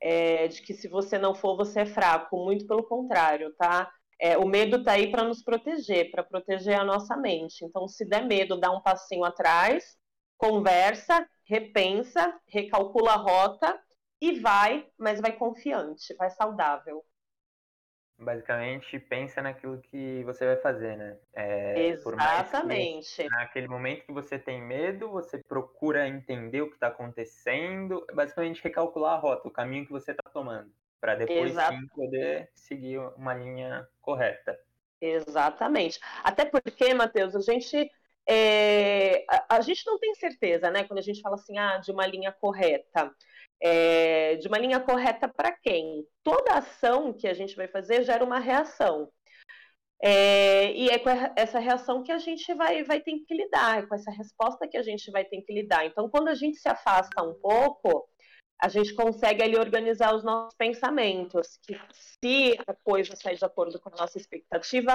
é, 0.00 0.48
de 0.48 0.62
que 0.62 0.74
se 0.74 0.88
você 0.88 1.18
não 1.18 1.34
for, 1.34 1.56
você 1.56 1.80
é 1.80 1.86
fraco. 1.86 2.44
Muito 2.44 2.66
pelo 2.66 2.84
contrário, 2.84 3.54
tá? 3.56 3.90
É, 4.18 4.36
o 4.38 4.46
medo 4.46 4.78
está 4.78 4.92
aí 4.92 5.10
para 5.10 5.24
nos 5.24 5.42
proteger, 5.42 6.10
para 6.10 6.22
proteger 6.22 6.78
a 6.78 6.84
nossa 6.84 7.16
mente. 7.16 7.64
Então, 7.64 7.88
se 7.88 8.04
der 8.04 8.26
medo, 8.26 8.58
dá 8.60 8.70
um 8.70 8.82
passinho 8.82 9.24
atrás, 9.24 9.96
conversa, 10.36 11.26
repensa, 11.44 12.38
recalcula 12.48 13.12
a 13.12 13.16
rota 13.16 13.80
e 14.20 14.38
vai, 14.40 14.86
mas 14.98 15.20
vai 15.20 15.32
confiante, 15.32 16.14
vai 16.16 16.30
saudável 16.30 17.04
basicamente 18.20 18.98
pensa 18.98 19.40
naquilo 19.42 19.80
que 19.80 20.22
você 20.24 20.44
vai 20.46 20.56
fazer, 20.56 20.96
né? 20.96 21.16
É, 21.34 21.86
Exatamente. 21.86 23.26
naquele 23.28 23.66
momento 23.66 24.04
que 24.04 24.12
você 24.12 24.38
tem 24.38 24.60
medo, 24.60 25.10
você 25.10 25.38
procura 25.38 26.06
entender 26.06 26.62
o 26.62 26.68
que 26.68 26.74
está 26.74 26.88
acontecendo, 26.88 28.06
basicamente 28.12 28.62
recalcular 28.62 29.14
a 29.14 29.20
rota, 29.20 29.48
o 29.48 29.50
caminho 29.50 29.86
que 29.86 29.92
você 29.92 30.10
está 30.12 30.30
tomando, 30.30 30.70
para 31.00 31.14
depois 31.14 31.52
sim 31.52 31.86
poder 31.94 32.50
seguir 32.54 32.98
uma 33.16 33.34
linha 33.34 33.88
correta. 34.00 34.58
Exatamente. 35.00 35.98
Até 36.22 36.44
porque, 36.44 36.92
Matheus, 36.92 37.34
a 37.34 37.40
gente 37.40 37.90
é, 38.28 39.24
a, 39.28 39.56
a, 39.56 39.60
gente 39.60 39.84
não 39.86 39.98
tem 39.98 40.14
certeza, 40.14 40.70
né? 40.70 40.84
Quando 40.84 40.98
a 40.98 41.02
gente 41.02 41.20
fala 41.20 41.34
assim, 41.34 41.58
ah, 41.58 41.78
de 41.78 41.90
uma 41.90 42.06
linha 42.06 42.30
correta. 42.30 43.12
É, 43.62 44.36
de 44.36 44.48
uma 44.48 44.58
linha 44.58 44.80
correta 44.80 45.28
para 45.28 45.52
quem? 45.52 46.04
Toda 46.22 46.54
ação 46.54 47.12
que 47.12 47.28
a 47.28 47.34
gente 47.34 47.54
vai 47.54 47.68
fazer 47.68 48.04
gera 48.04 48.24
uma 48.24 48.38
reação. 48.38 49.10
É, 50.02 50.72
e 50.72 50.88
é 50.88 50.98
com 50.98 51.10
essa 51.36 51.58
reação 51.58 52.02
que 52.02 52.10
a 52.10 52.16
gente 52.18 52.54
vai, 52.54 52.82
vai 52.84 53.00
ter 53.00 53.12
que 53.26 53.34
lidar, 53.34 53.80
é 53.80 53.86
com 53.86 53.94
essa 53.94 54.10
resposta 54.10 54.66
que 54.66 54.78
a 54.78 54.82
gente 54.82 55.10
vai 55.10 55.24
ter 55.24 55.42
que 55.42 55.52
lidar. 55.52 55.84
Então, 55.84 56.08
quando 56.08 56.28
a 56.28 56.34
gente 56.34 56.56
se 56.56 56.68
afasta 56.68 57.22
um 57.22 57.34
pouco, 57.34 58.08
a 58.62 58.68
gente 58.68 58.94
consegue 58.94 59.42
ali 59.42 59.58
organizar 59.58 60.14
os 60.14 60.22
nossos 60.22 60.54
pensamentos. 60.54 61.58
Que 61.62 61.80
se 61.92 62.58
a 62.66 62.74
coisa 62.74 63.16
sai 63.16 63.34
de 63.34 63.44
acordo 63.44 63.80
com 63.80 63.88
a 63.88 64.00
nossa 64.00 64.18
expectativa, 64.18 64.94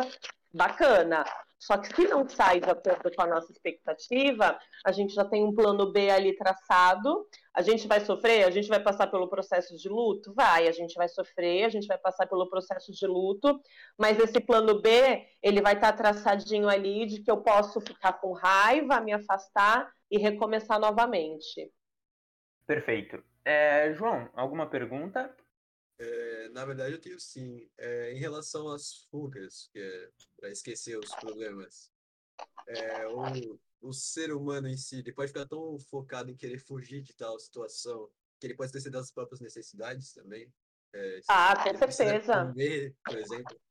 bacana. 0.54 1.26
Só 1.60 1.78
que 1.78 1.94
se 1.94 2.08
não 2.08 2.28
sai 2.30 2.60
de 2.60 2.70
acordo 2.70 3.12
com 3.16 3.22
a 3.24 3.28
nossa 3.28 3.52
expectativa, 3.52 4.58
a 4.86 4.92
gente 4.92 5.14
já 5.14 5.26
tem 5.26 5.44
um 5.44 5.54
plano 5.54 5.92
B 5.92 6.10
ali 6.10 6.36
traçado. 6.36 7.28
A 7.54 7.62
gente 7.62 7.88
vai 7.88 8.00
sofrer, 8.00 8.46
a 8.46 8.52
gente 8.52 8.68
vai 8.68 8.80
passar 8.80 9.08
pelo 9.08 9.28
processo 9.28 9.76
de 9.76 9.90
luto? 9.90 10.34
Vai, 10.34 10.68
a 10.68 10.72
gente 10.72 10.94
vai 10.94 11.10
sofrer, 11.10 11.66
a 11.66 11.70
gente 11.70 11.88
vai 11.88 11.98
passar 11.98 12.28
pelo 12.28 12.50
processo 12.50 12.92
de 12.92 13.08
luto, 13.08 13.60
mas 13.98 14.20
esse 14.20 14.40
plano 14.40 14.80
B, 14.82 15.26
ele 15.42 15.62
vai 15.62 15.74
estar 15.74 15.94
traçadinho 15.94 16.70
ali 16.70 17.06
de 17.06 17.22
que 17.22 17.32
eu 17.32 17.38
posso 17.38 17.82
ficar 17.82 18.14
com 18.14 18.34
raiva, 18.34 19.02
me 19.02 19.14
afastar 19.14 19.92
e 20.12 20.20
recomeçar 20.20 20.80
novamente. 20.80 21.72
Perfeito. 22.68 23.24
É, 23.46 23.94
João, 23.94 24.28
alguma 24.34 24.68
pergunta? 24.68 25.34
É, 26.00 26.50
na 26.50 26.66
verdade, 26.66 26.96
eu 26.96 27.02
tenho 27.02 27.20
sim. 27.20 27.70
É, 27.78 28.12
em 28.12 28.18
relação 28.18 28.70
às 28.70 29.08
fugas, 29.10 29.70
que 29.72 29.80
é 29.80 30.10
para 30.38 30.50
esquecer 30.50 30.98
os 30.98 31.14
problemas, 31.16 31.92
é, 32.68 33.08
o, 33.08 33.60
o 33.82 33.94
ser 33.94 34.34
humano 34.34 34.68
em 34.68 34.76
si, 34.76 34.98
ele 34.98 35.14
pode 35.14 35.32
ficar 35.32 35.46
tão 35.46 35.78
focado 35.80 36.32
em 36.32 36.36
querer 36.36 36.58
fugir 36.58 37.02
de 37.02 37.16
tal 37.16 37.40
situação 37.40 38.10
que 38.40 38.48
ele 38.48 38.56
pode 38.56 38.70
esquecer 38.70 38.90
das 38.90 39.12
próprias 39.12 39.40
necessidades 39.40 40.12
também. 40.12 40.52
É, 40.94 41.20
ah, 41.28 41.56
com 41.56 41.92
certeza. 41.92 42.46
Comer, 42.48 42.96
por 43.06 43.18
exemplo. 43.18 43.62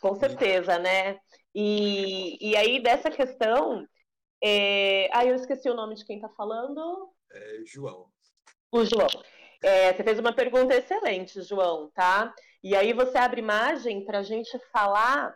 Com 0.00 0.14
certeza, 0.14 0.78
né? 0.78 1.18
E, 1.54 2.50
e 2.50 2.56
aí, 2.56 2.82
dessa 2.82 3.10
questão. 3.10 3.86
É... 4.42 5.10
Ah, 5.14 5.26
eu 5.26 5.34
esqueci 5.34 5.68
o 5.68 5.74
nome 5.74 5.94
de 5.94 6.04
quem 6.04 6.16
está 6.16 6.28
falando. 6.30 7.12
É, 7.30 7.62
João. 7.66 8.10
O 8.72 8.84
João. 8.84 9.08
É, 9.62 9.92
você 9.92 10.02
fez 10.02 10.18
uma 10.18 10.32
pergunta 10.32 10.74
excelente, 10.74 11.42
João, 11.42 11.90
tá? 11.90 12.32
E 12.62 12.74
aí 12.74 12.92
você 12.92 13.18
abre 13.18 13.42
margem 13.42 14.04
para 14.04 14.20
a 14.20 14.22
gente 14.22 14.58
falar 14.72 15.34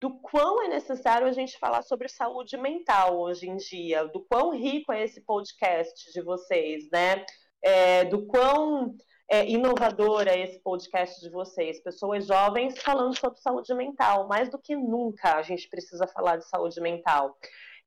do 0.00 0.18
quão 0.20 0.64
é 0.64 0.68
necessário 0.68 1.28
a 1.28 1.32
gente 1.32 1.58
falar 1.58 1.82
sobre 1.82 2.08
saúde 2.08 2.56
mental 2.56 3.20
hoje 3.20 3.48
em 3.48 3.56
dia, 3.56 4.04
do 4.06 4.20
quão 4.24 4.50
rico 4.50 4.92
é 4.92 5.04
esse 5.04 5.20
podcast 5.20 6.12
de 6.12 6.20
vocês, 6.22 6.88
né? 6.90 7.24
É, 7.62 8.04
do 8.06 8.26
quão 8.26 8.96
é, 9.30 9.48
inovador 9.48 10.26
é 10.26 10.40
esse 10.40 10.58
podcast 10.60 11.20
de 11.20 11.30
vocês, 11.30 11.80
pessoas 11.80 12.26
jovens 12.26 12.80
falando 12.82 13.16
sobre 13.16 13.38
saúde 13.38 13.72
mental. 13.74 14.26
Mais 14.26 14.48
do 14.50 14.58
que 14.58 14.74
nunca 14.74 15.36
a 15.36 15.42
gente 15.42 15.68
precisa 15.68 16.06
falar 16.08 16.36
de 16.36 16.48
saúde 16.48 16.80
mental. 16.80 17.36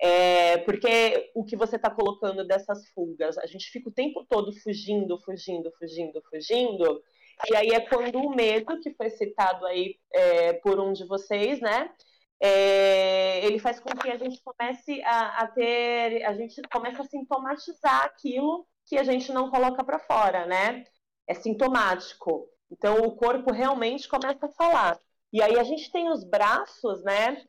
É, 0.01 0.57
porque 0.59 1.31
o 1.33 1.43
que 1.45 1.55
você 1.55 1.77
está 1.77 1.89
colocando 1.89 2.45
dessas 2.45 2.89
fugas, 2.89 3.37
a 3.37 3.45
gente 3.45 3.69
fica 3.69 3.89
o 3.89 3.93
tempo 3.93 4.25
todo 4.29 4.51
fugindo, 4.61 5.17
fugindo, 5.21 5.71
fugindo, 5.79 6.21
fugindo, 6.29 7.01
e 7.49 7.55
aí 7.55 7.69
é 7.69 7.79
quando 7.81 8.17
o 8.19 8.35
medo, 8.35 8.79
que 8.79 8.93
foi 8.93 9.09
citado 9.09 9.65
aí 9.65 9.97
é, 10.13 10.53
por 10.53 10.79
um 10.79 10.93
de 10.93 11.05
vocês, 11.05 11.59
né? 11.59 11.93
É, 12.39 13.45
ele 13.45 13.59
faz 13.59 13.79
com 13.79 13.89
que 13.95 14.09
a 14.09 14.17
gente 14.17 14.41
comece 14.43 15.01
a, 15.03 15.43
a, 15.43 15.47
ter, 15.47 16.23
a 16.25 16.33
gente 16.33 16.61
começa 16.71 17.01
a 17.01 17.05
sintomatizar 17.05 18.03
aquilo 18.03 18.67
que 18.85 18.97
a 18.97 19.03
gente 19.03 19.31
não 19.31 19.49
coloca 19.49 19.83
para 19.83 19.99
fora, 19.99 20.45
né? 20.45 20.83
É 21.27 21.33
sintomático. 21.33 22.49
Então 22.71 22.97
o 22.99 23.15
corpo 23.15 23.51
realmente 23.51 24.07
começa 24.07 24.45
a 24.45 24.51
falar. 24.51 24.99
E 25.31 25.41
aí 25.41 25.57
a 25.59 25.63
gente 25.63 25.91
tem 25.91 26.09
os 26.09 26.23
braços, 26.23 27.03
né? 27.03 27.43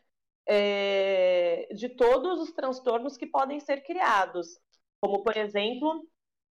É, 0.46 1.68
de 1.74 1.88
todos 1.88 2.40
os 2.40 2.52
transtornos 2.52 3.16
que 3.16 3.26
podem 3.26 3.61
ser 3.61 3.82
criados, 3.82 4.59
como, 5.00 5.22
por 5.22 5.37
exemplo, 5.37 6.06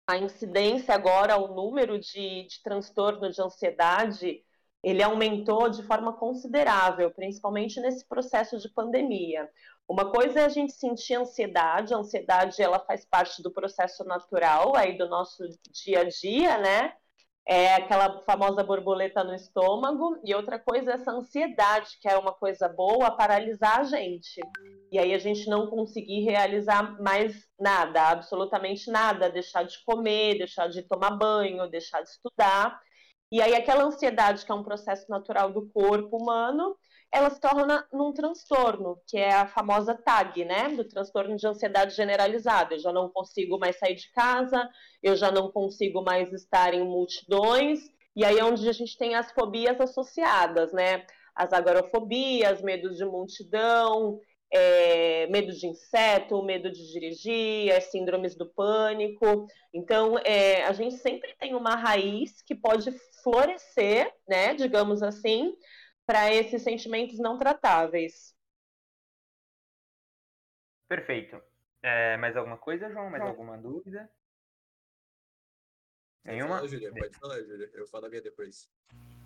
a 0.08 0.18
incidência 0.18 0.94
agora, 0.94 1.38
o 1.38 1.54
número 1.54 2.00
de, 2.00 2.48
de 2.48 2.64
transtorno 2.64 3.32
de 3.32 3.42
ansiedade, 3.42 4.44
ele 4.82 5.04
aumentou 5.04 5.70
de 5.70 5.84
forma 5.84 6.14
considerável, 6.14 7.12
principalmente 7.12 7.80
nesse 7.82 8.08
processo 8.08 8.58
de 8.58 8.70
pandemia. 8.70 9.50
Uma 9.88 10.12
coisa 10.12 10.42
é 10.42 10.46
a 10.46 10.50
gente 10.50 10.72
sentir 10.74 11.16
ansiedade, 11.16 11.94
a 11.94 11.98
ansiedade 11.98 12.62
ela 12.62 12.80
faz 12.80 13.06
parte 13.06 13.42
do 13.42 13.52
processo 13.52 14.04
natural 14.04 14.76
aí 14.76 14.98
do 14.98 15.10
nosso 15.10 15.44
dia 15.72 16.02
a 16.02 16.04
dia, 16.06 16.58
né? 16.58 16.94
É 17.48 17.74
aquela 17.74 18.22
famosa 18.22 18.64
borboleta 18.64 19.24
no 19.24 19.34
estômago, 19.34 20.20
e 20.24 20.36
outra 20.36 20.60
coisa 20.60 20.92
é 20.92 20.94
essa 20.94 21.12
ansiedade, 21.12 21.98
que 22.00 22.08
é 22.08 22.18
uma 22.18 22.32
coisa 22.32 22.70
boa, 22.70 23.12
paralisar 23.12 23.80
a 23.80 23.84
gente. 23.84 24.40
E 24.92 25.00
aí 25.00 25.14
a 25.14 25.18
gente 25.18 25.50
não 25.50 25.68
conseguir 25.68 26.22
realizar 26.22 27.02
mais 27.02 27.48
nada, 27.60 28.10
absolutamente 28.10 28.92
nada, 28.92 29.32
deixar 29.32 29.64
de 29.64 29.84
comer, 29.84 30.38
deixar 30.38 30.68
de 30.68 30.84
tomar 30.84 31.12
banho, 31.12 31.70
deixar 31.70 32.02
de 32.02 32.10
estudar. 32.10 32.80
E 33.32 33.42
aí 33.42 33.56
aquela 33.56 33.84
ansiedade, 33.84 34.46
que 34.46 34.52
é 34.52 34.56
um 34.56 34.64
processo 34.64 35.06
natural 35.10 35.52
do 35.52 35.70
corpo 35.70 36.18
humano, 36.18 36.76
ela 37.12 37.30
se 37.30 37.40
torna 37.40 37.88
num 37.92 38.14
transtorno, 38.14 39.02
que 39.08 39.18
é 39.18 39.34
a 39.34 39.48
famosa 39.48 39.96
TAG, 39.96 40.46
né? 40.46 40.70
Do 40.70 40.84
transtorno 40.84 41.36
de 41.36 41.48
ansiedade 41.48 41.96
generalizada. 41.96 42.76
Eu 42.76 42.80
já 42.80 42.94
não 42.94 43.10
consigo 43.10 43.58
mais 43.58 43.78
sair 43.78 43.96
de 43.96 44.12
casa, 44.12 44.70
eu 45.02 45.16
já 45.16 45.32
não 45.32 45.52
consigo 45.52 46.04
mais 46.04 46.32
estar 46.32 46.74
em 46.74 46.84
multidões, 46.84 47.80
e 48.16 48.24
aí 48.24 48.38
é 48.38 48.44
onde 48.44 48.68
a 48.68 48.74
gente 48.74 48.98
tem 48.98 49.16
as 49.16 49.32
fobias 49.32 49.80
associadas, 49.80 50.72
né? 50.72 51.06
As 51.36 51.52
agorafobias, 51.54 52.62
medos 52.62 52.98
de 52.98 53.06
multidão, 53.06 54.20
é, 54.52 55.28
medo 55.28 55.52
de 55.52 55.68
inseto, 55.68 56.44
medo 56.44 56.72
de 56.72 56.92
dirigir, 56.92 57.72
as 57.72 57.86
síndromes 57.86 58.36
do 58.36 58.46
pânico. 58.48 59.48
Então, 59.74 60.18
é, 60.20 60.64
a 60.64 60.74
gente 60.74 60.98
sempre 60.98 61.34
tem 61.40 61.56
uma 61.56 61.76
raiz 61.76 62.42
que 62.42 62.56
pode 62.56 62.92
florescer, 63.24 64.12
né, 64.28 64.54
digamos 64.54 65.04
assim, 65.04 65.54
para 66.10 66.34
esses 66.34 66.64
sentimentos 66.64 67.20
não 67.20 67.38
tratáveis. 67.38 68.36
Perfeito. 70.88 71.40
É, 71.84 72.18
mais 72.18 72.36
alguma 72.36 72.58
coisa, 72.58 72.90
João? 72.90 73.12
Mais 73.12 73.22
alguma 73.22 73.56
dúvida? 73.56 74.12
Nenhuma? 76.26 76.56
Fala, 76.56 76.68
Júlia. 76.68 76.92
Pode 76.92 77.16
falar, 77.16 77.40
Júlia. 77.44 77.70
Eu 77.76 77.86
falo 77.86 78.08
a 78.08 78.10
minha 78.10 78.24
depois. 78.24 78.68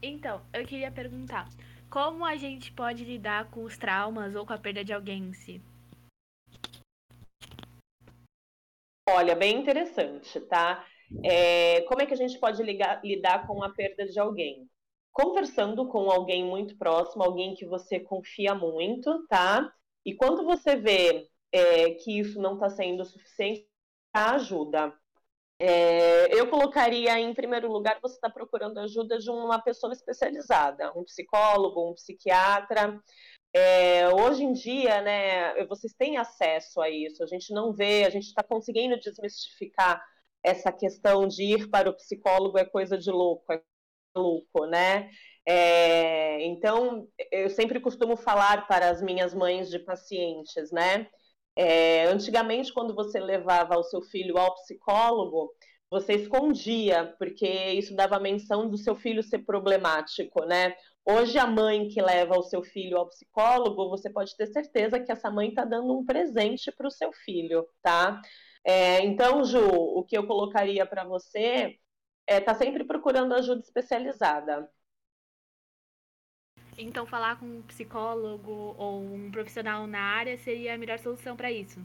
Então, 0.01 0.45
eu 0.53 0.65
queria 0.65 0.91
perguntar: 0.91 1.47
como 1.89 2.25
a 2.25 2.35
gente 2.35 2.73
pode 2.73 3.05
lidar 3.05 3.49
com 3.49 3.63
os 3.63 3.77
traumas 3.77 4.35
ou 4.35 4.45
com 4.45 4.51
a 4.51 4.57
perda 4.57 4.83
de 4.83 4.91
alguém 4.91 5.23
em 5.23 5.33
si? 5.33 5.61
Olha, 9.09 9.37
bem 9.37 9.57
interessante, 9.57 10.37
tá? 10.41 10.85
É, 11.23 11.81
como 11.83 12.01
é 12.01 12.05
que 12.05 12.13
a 12.13 12.17
gente 12.17 12.37
pode 12.41 12.61
ligar, 12.61 13.01
lidar 13.05 13.47
com 13.47 13.63
a 13.63 13.69
perda 13.73 14.05
de 14.05 14.19
alguém? 14.19 14.69
Conversando 15.13 15.87
com 15.87 16.11
alguém 16.11 16.43
muito 16.43 16.77
próximo, 16.77 17.23
alguém 17.23 17.55
que 17.55 17.65
você 17.65 17.99
confia 17.99 18.55
muito, 18.55 19.25
tá? 19.27 19.71
E 20.05 20.15
quando 20.15 20.43
você 20.43 20.75
vê 20.75 21.29
é, 21.51 21.91
que 21.91 22.19
isso 22.19 22.41
não 22.41 22.55
está 22.55 22.69
sendo 22.69 23.05
suficiente, 23.05 23.67
ajuda. 24.13 24.93
É, 25.59 26.33
eu 26.37 26.49
colocaria 26.49 27.19
em 27.19 27.33
primeiro 27.33 27.71
lugar 27.71 27.99
você 28.01 28.15
está 28.15 28.29
procurando 28.29 28.79
ajuda 28.79 29.17
de 29.19 29.29
uma 29.29 29.61
pessoa 29.61 29.93
especializada, 29.93 30.91
um 30.97 31.03
psicólogo, 31.03 31.91
um 31.91 31.93
psiquiatra. 31.93 33.01
É, 33.53 34.09
hoje 34.09 34.43
em 34.43 34.51
dia, 34.53 35.01
né, 35.01 35.65
vocês 35.67 35.93
têm 35.93 36.17
acesso 36.17 36.81
a 36.81 36.89
isso. 36.89 37.23
A 37.23 37.27
gente 37.27 37.53
não 37.53 37.71
vê, 37.73 38.03
a 38.05 38.09
gente 38.09 38.25
está 38.25 38.43
conseguindo 38.43 38.99
desmistificar 38.99 40.03
essa 40.43 40.71
questão 40.71 41.27
de 41.27 41.43
ir 41.43 41.69
para 41.69 41.89
o 41.89 41.95
psicólogo 41.95 42.57
é 42.57 42.65
coisa 42.65 42.97
de 42.97 43.09
louco, 43.09 43.53
é 43.53 43.61
maluco, 44.15 44.65
né? 44.65 45.09
É, 45.45 46.41
então, 46.45 47.07
eu 47.31 47.49
sempre 47.49 47.79
costumo 47.79 48.15
falar 48.15 48.67
para 48.67 48.89
as 48.89 49.01
minhas 49.01 49.33
mães 49.33 49.69
de 49.69 49.79
pacientes, 49.79 50.71
né? 50.71 51.07
É, 51.55 52.05
antigamente, 52.05 52.73
quando 52.73 52.95
você 52.95 53.19
levava 53.19 53.77
o 53.77 53.83
seu 53.83 54.01
filho 54.01 54.37
ao 54.37 54.55
psicólogo, 54.55 55.51
você 55.89 56.13
escondia, 56.13 57.13
porque 57.19 57.47
isso 57.47 57.95
dava 57.95 58.19
menção 58.19 58.67
do 58.69 58.77
seu 58.77 58.95
filho 58.95 59.21
ser 59.21 59.39
problemático, 59.39 60.43
né? 60.45 60.75
Hoje, 61.05 61.37
a 61.37 61.45
mãe 61.45 61.89
que 61.89 62.01
leva 62.01 62.37
o 62.37 62.43
seu 62.43 62.63
filho 62.63 62.97
ao 62.97 63.09
psicólogo, 63.09 63.89
você 63.89 64.09
pode 64.09 64.35
ter 64.35 64.47
certeza 64.47 64.99
que 64.99 65.11
essa 65.11 65.29
mãe 65.29 65.49
está 65.49 65.65
dando 65.65 65.95
um 65.97 66.05
presente 66.05 66.71
para 66.71 66.87
o 66.87 66.91
seu 66.91 67.11
filho, 67.11 67.67
tá? 67.81 68.21
É, 68.65 69.01
então, 69.01 69.43
Ju, 69.43 69.59
o 69.59 70.03
que 70.03 70.17
eu 70.17 70.25
colocaria 70.25 70.85
para 70.85 71.03
você 71.03 71.77
é 72.27 72.37
estar 72.37 72.53
tá 72.53 72.59
sempre 72.59 72.83
procurando 72.83 73.33
ajuda 73.33 73.61
especializada. 73.61 74.69
Então, 76.77 77.05
falar 77.05 77.39
com 77.39 77.45
um 77.45 77.61
psicólogo 77.61 78.75
ou 78.77 79.01
um 79.01 79.29
profissional 79.31 79.85
na 79.85 79.99
área 79.99 80.37
seria 80.37 80.73
a 80.73 80.77
melhor 80.77 80.97
solução 80.99 81.35
para 81.35 81.51
isso. 81.51 81.79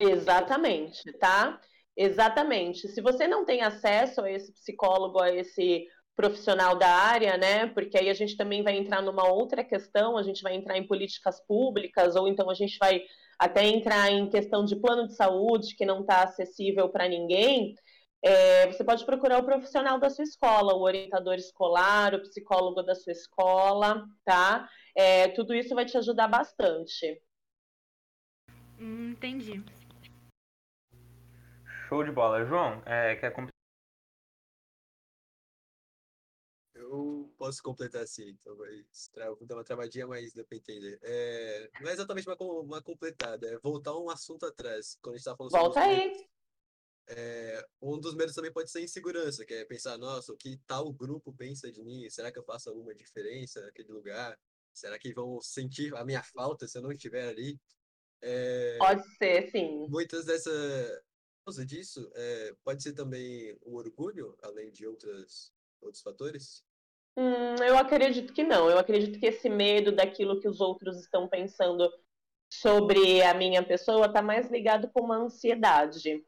Exatamente, 0.00 1.12
tá? 1.18 1.60
Exatamente. 1.96 2.88
Se 2.88 3.00
você 3.00 3.28
não 3.28 3.44
tem 3.44 3.62
acesso 3.62 4.22
a 4.22 4.30
esse 4.30 4.52
psicólogo, 4.52 5.22
a 5.22 5.30
esse 5.32 5.86
profissional 6.16 6.76
da 6.76 6.88
área, 6.88 7.36
né? 7.36 7.66
Porque 7.66 7.96
aí 7.96 8.10
a 8.10 8.14
gente 8.14 8.36
também 8.36 8.62
vai 8.62 8.76
entrar 8.76 9.00
numa 9.02 9.30
outra 9.30 9.62
questão, 9.62 10.16
a 10.16 10.22
gente 10.22 10.42
vai 10.42 10.54
entrar 10.54 10.76
em 10.76 10.86
políticas 10.86 11.40
públicas, 11.46 12.16
ou 12.16 12.26
então 12.28 12.50
a 12.50 12.54
gente 12.54 12.76
vai 12.78 13.02
até 13.38 13.64
entrar 13.66 14.10
em 14.10 14.28
questão 14.28 14.64
de 14.64 14.76
plano 14.76 15.06
de 15.06 15.14
saúde 15.14 15.74
que 15.74 15.86
não 15.86 16.00
está 16.00 16.24
acessível 16.24 16.88
para 16.88 17.08
ninguém. 17.08 17.74
É, 18.22 18.66
você 18.66 18.84
pode 18.84 19.04
procurar 19.06 19.38
o 19.38 19.44
profissional 19.44 19.98
da 19.98 20.10
sua 20.10 20.24
escola, 20.24 20.74
o 20.74 20.82
orientador 20.82 21.34
escolar, 21.34 22.14
o 22.14 22.20
psicólogo 22.22 22.82
da 22.82 22.94
sua 22.94 23.12
escola, 23.12 24.06
tá? 24.24 24.68
É, 24.94 25.28
tudo 25.28 25.54
isso 25.54 25.74
vai 25.74 25.86
te 25.86 25.96
ajudar 25.96 26.28
bastante. 26.28 27.22
Hum, 28.78 29.10
entendi. 29.12 29.62
Show 31.88 32.04
de 32.04 32.12
bola. 32.12 32.44
João, 32.44 32.82
é, 32.86 33.16
quer 33.16 33.30
completar? 33.30 33.50
Eu 36.74 37.32
posso 37.36 37.62
completar 37.62 38.02
assim, 38.02 38.36
talvez 38.44 39.08
tra- 39.12 39.34
dar 39.42 39.56
uma 39.56 39.64
travadinha, 39.64 40.06
mas 40.06 40.32
dá 40.32 40.42
pra 40.44 40.56
entender. 40.56 40.98
É, 41.02 41.70
não 41.80 41.90
é 41.90 41.92
exatamente 41.92 42.26
uma, 42.28 42.36
uma 42.60 42.82
completada, 42.82 43.46
é 43.48 43.58
voltar 43.58 43.96
um 43.98 44.08
assunto 44.08 44.46
atrás. 44.46 44.96
Quando 45.02 45.14
a 45.14 45.18
gente 45.18 45.24
tá 45.24 45.36
falando 45.36 45.50
sobre 45.52 45.64
Volta 45.66 45.80
os 45.80 45.86
aí. 45.86 46.30
É, 47.10 47.66
um 47.82 47.98
dos 47.98 48.14
medos 48.14 48.34
também 48.34 48.52
pode 48.52 48.70
ser 48.70 48.82
insegurança, 48.82 49.44
que 49.44 49.52
é 49.52 49.64
pensar, 49.64 49.98
nossa, 49.98 50.32
o 50.32 50.36
que 50.36 50.58
tal 50.64 50.92
grupo 50.92 51.32
pensa 51.32 51.70
de 51.70 51.82
mim? 51.82 52.08
Será 52.08 52.30
que 52.30 52.38
eu 52.38 52.44
faço 52.44 52.70
alguma 52.70 52.94
diferença 52.94 53.60
naquele 53.60 53.90
lugar? 53.90 54.38
Será 54.72 54.96
que 54.96 55.12
vão 55.12 55.40
sentir 55.40 55.94
a 55.96 56.04
minha 56.04 56.22
falta 56.22 56.68
se 56.68 56.78
eu 56.78 56.82
não 56.82 56.92
estiver 56.92 57.28
ali? 57.28 57.58
É, 58.22 58.76
Pode 58.78 59.02
ser, 59.16 59.50
sim. 59.50 59.88
muitas 59.88 60.24
dessa 60.24 60.50
causa 61.44 61.66
disso, 61.66 62.08
é, 62.14 62.54
pode 62.62 62.82
ser 62.82 62.92
também 62.92 63.58
o 63.62 63.76
orgulho, 63.76 64.36
além 64.42 64.70
de 64.70 64.86
outras, 64.86 65.52
outros 65.80 66.02
fatores? 66.02 66.62
Hum, 67.16 67.56
eu 67.56 67.76
acredito 67.76 68.32
que 68.32 68.44
não. 68.44 68.70
Eu 68.70 68.78
acredito 68.78 69.18
que 69.18 69.26
esse 69.26 69.48
medo 69.48 69.90
daquilo 69.90 70.38
que 70.38 70.48
os 70.48 70.60
outros 70.60 70.96
estão 71.00 71.28
pensando 71.28 71.90
sobre 72.52 73.20
a 73.22 73.34
minha 73.34 73.66
pessoa 73.66 74.06
está 74.06 74.22
mais 74.22 74.48
ligado 74.48 74.88
com 74.92 75.02
uma 75.02 75.16
ansiedade. 75.16 76.24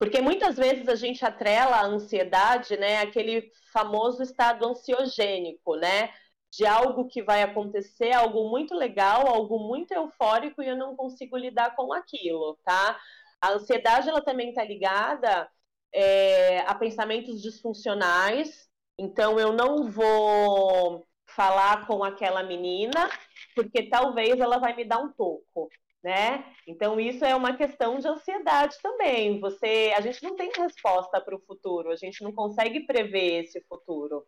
Porque 0.00 0.22
muitas 0.22 0.56
vezes 0.56 0.88
a 0.88 0.94
gente 0.94 1.22
atrela 1.26 1.76
a 1.76 1.84
ansiedade, 1.84 2.74
né, 2.78 3.00
aquele 3.00 3.52
famoso 3.70 4.22
estado 4.22 4.66
ansiogênico, 4.66 5.76
né, 5.76 6.10
de 6.50 6.64
algo 6.66 7.06
que 7.06 7.22
vai 7.22 7.42
acontecer, 7.42 8.12
algo 8.12 8.48
muito 8.48 8.74
legal, 8.74 9.26
algo 9.28 9.58
muito 9.58 9.92
eufórico 9.92 10.62
e 10.62 10.68
eu 10.68 10.76
não 10.76 10.96
consigo 10.96 11.36
lidar 11.36 11.76
com 11.76 11.92
aquilo, 11.92 12.58
tá? 12.64 12.98
A 13.42 13.52
ansiedade 13.52 14.08
ela 14.08 14.22
também 14.22 14.48
está 14.48 14.64
ligada 14.64 15.48
é, 15.92 16.60
a 16.60 16.74
pensamentos 16.74 17.40
disfuncionais. 17.42 18.68
Então 18.98 19.38
eu 19.38 19.52
não 19.52 19.90
vou 19.90 21.06
falar 21.26 21.86
com 21.86 22.02
aquela 22.02 22.42
menina 22.42 23.08
porque 23.54 23.88
talvez 23.88 24.40
ela 24.40 24.58
vai 24.58 24.74
me 24.74 24.84
dar 24.84 24.98
um 24.98 25.12
toco 25.12 25.68
né? 26.02 26.44
Então 26.66 26.98
isso 26.98 27.24
é 27.24 27.34
uma 27.34 27.56
questão 27.56 27.98
de 27.98 28.08
ansiedade 28.08 28.76
também. 28.82 29.38
Você, 29.40 29.92
a 29.96 30.00
gente 30.00 30.22
não 30.22 30.36
tem 30.36 30.50
resposta 30.56 31.20
para 31.20 31.36
o 31.36 31.40
futuro, 31.40 31.90
a 31.90 31.96
gente 31.96 32.22
não 32.22 32.32
consegue 32.32 32.86
prever 32.86 33.44
esse 33.44 33.60
futuro. 33.68 34.26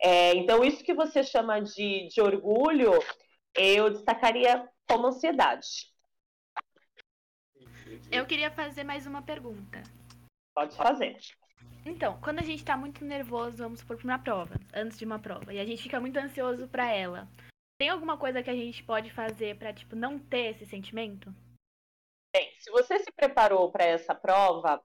É, 0.00 0.34
então 0.34 0.64
isso 0.64 0.82
que 0.82 0.94
você 0.94 1.22
chama 1.22 1.60
de, 1.60 2.08
de 2.08 2.20
orgulho, 2.20 2.92
eu 3.54 3.90
destacaria 3.90 4.68
como 4.88 5.06
ansiedade. 5.06 5.92
Eu 8.10 8.26
queria 8.26 8.50
fazer 8.50 8.84
mais 8.84 9.06
uma 9.06 9.22
pergunta. 9.22 9.82
Pode 10.54 10.76
fazer. 10.76 11.16
Então, 11.84 12.18
quando 12.20 12.38
a 12.38 12.42
gente 12.42 12.64
tá 12.64 12.76
muito 12.76 13.04
nervoso, 13.04 13.56
vamos 13.58 13.80
supor, 13.80 13.96
pra 13.96 14.04
uma 14.04 14.18
prova, 14.18 14.54
antes 14.72 14.98
de 14.98 15.04
uma 15.04 15.18
prova, 15.18 15.52
e 15.52 15.58
a 15.58 15.64
gente 15.64 15.82
fica 15.82 16.00
muito 16.00 16.16
ansioso 16.16 16.68
pra 16.68 16.92
ela, 16.92 17.28
tem 17.82 17.88
alguma 17.88 18.16
coisa 18.16 18.44
que 18.44 18.48
a 18.48 18.54
gente 18.54 18.80
pode 18.84 19.10
fazer 19.10 19.58
pra, 19.58 19.72
tipo, 19.72 19.96
não 19.96 20.16
ter 20.16 20.52
esse 20.52 20.64
sentimento? 20.64 21.34
Bem, 22.32 22.48
se 22.60 22.70
você 22.70 23.00
se 23.00 23.10
preparou 23.10 23.72
para 23.72 23.84
essa 23.84 24.14
prova, 24.14 24.80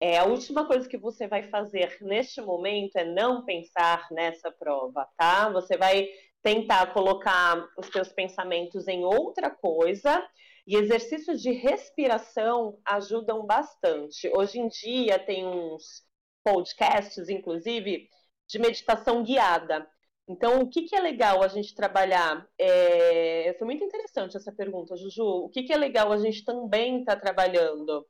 é, 0.00 0.16
a 0.16 0.24
última 0.24 0.66
coisa 0.66 0.88
que 0.88 0.96
você 0.96 1.28
vai 1.28 1.50
fazer 1.50 1.98
neste 2.00 2.40
momento 2.40 2.96
é 2.96 3.04
não 3.04 3.44
pensar 3.44 4.08
nessa 4.10 4.50
prova, 4.50 5.06
tá? 5.18 5.50
Você 5.50 5.76
vai 5.76 6.08
tentar 6.42 6.94
colocar 6.94 7.62
os 7.76 7.88
seus 7.88 8.08
pensamentos 8.10 8.88
em 8.88 9.04
outra 9.04 9.50
coisa 9.50 10.26
e 10.66 10.76
exercícios 10.76 11.42
de 11.42 11.52
respiração 11.52 12.80
ajudam 12.86 13.44
bastante. 13.44 14.30
Hoje 14.34 14.60
em 14.60 14.68
dia 14.68 15.18
tem 15.18 15.46
uns 15.46 16.06
podcasts, 16.42 17.28
inclusive, 17.28 18.08
de 18.48 18.58
meditação 18.58 19.22
guiada. 19.22 19.86
Então, 20.30 20.62
o 20.62 20.68
que, 20.68 20.82
que 20.82 20.94
é 20.94 21.00
legal 21.00 21.42
a 21.42 21.48
gente 21.48 21.74
trabalhar? 21.74 22.46
É... 22.56 23.54
Foi 23.58 23.66
muito 23.66 23.82
interessante 23.84 24.36
essa 24.36 24.52
pergunta, 24.52 24.96
Juju. 24.96 25.24
O 25.24 25.48
que, 25.48 25.64
que 25.64 25.72
é 25.72 25.76
legal 25.76 26.12
a 26.12 26.18
gente 26.18 26.44
também 26.44 27.00
estar 27.00 27.16
tá 27.16 27.20
trabalhando? 27.20 28.06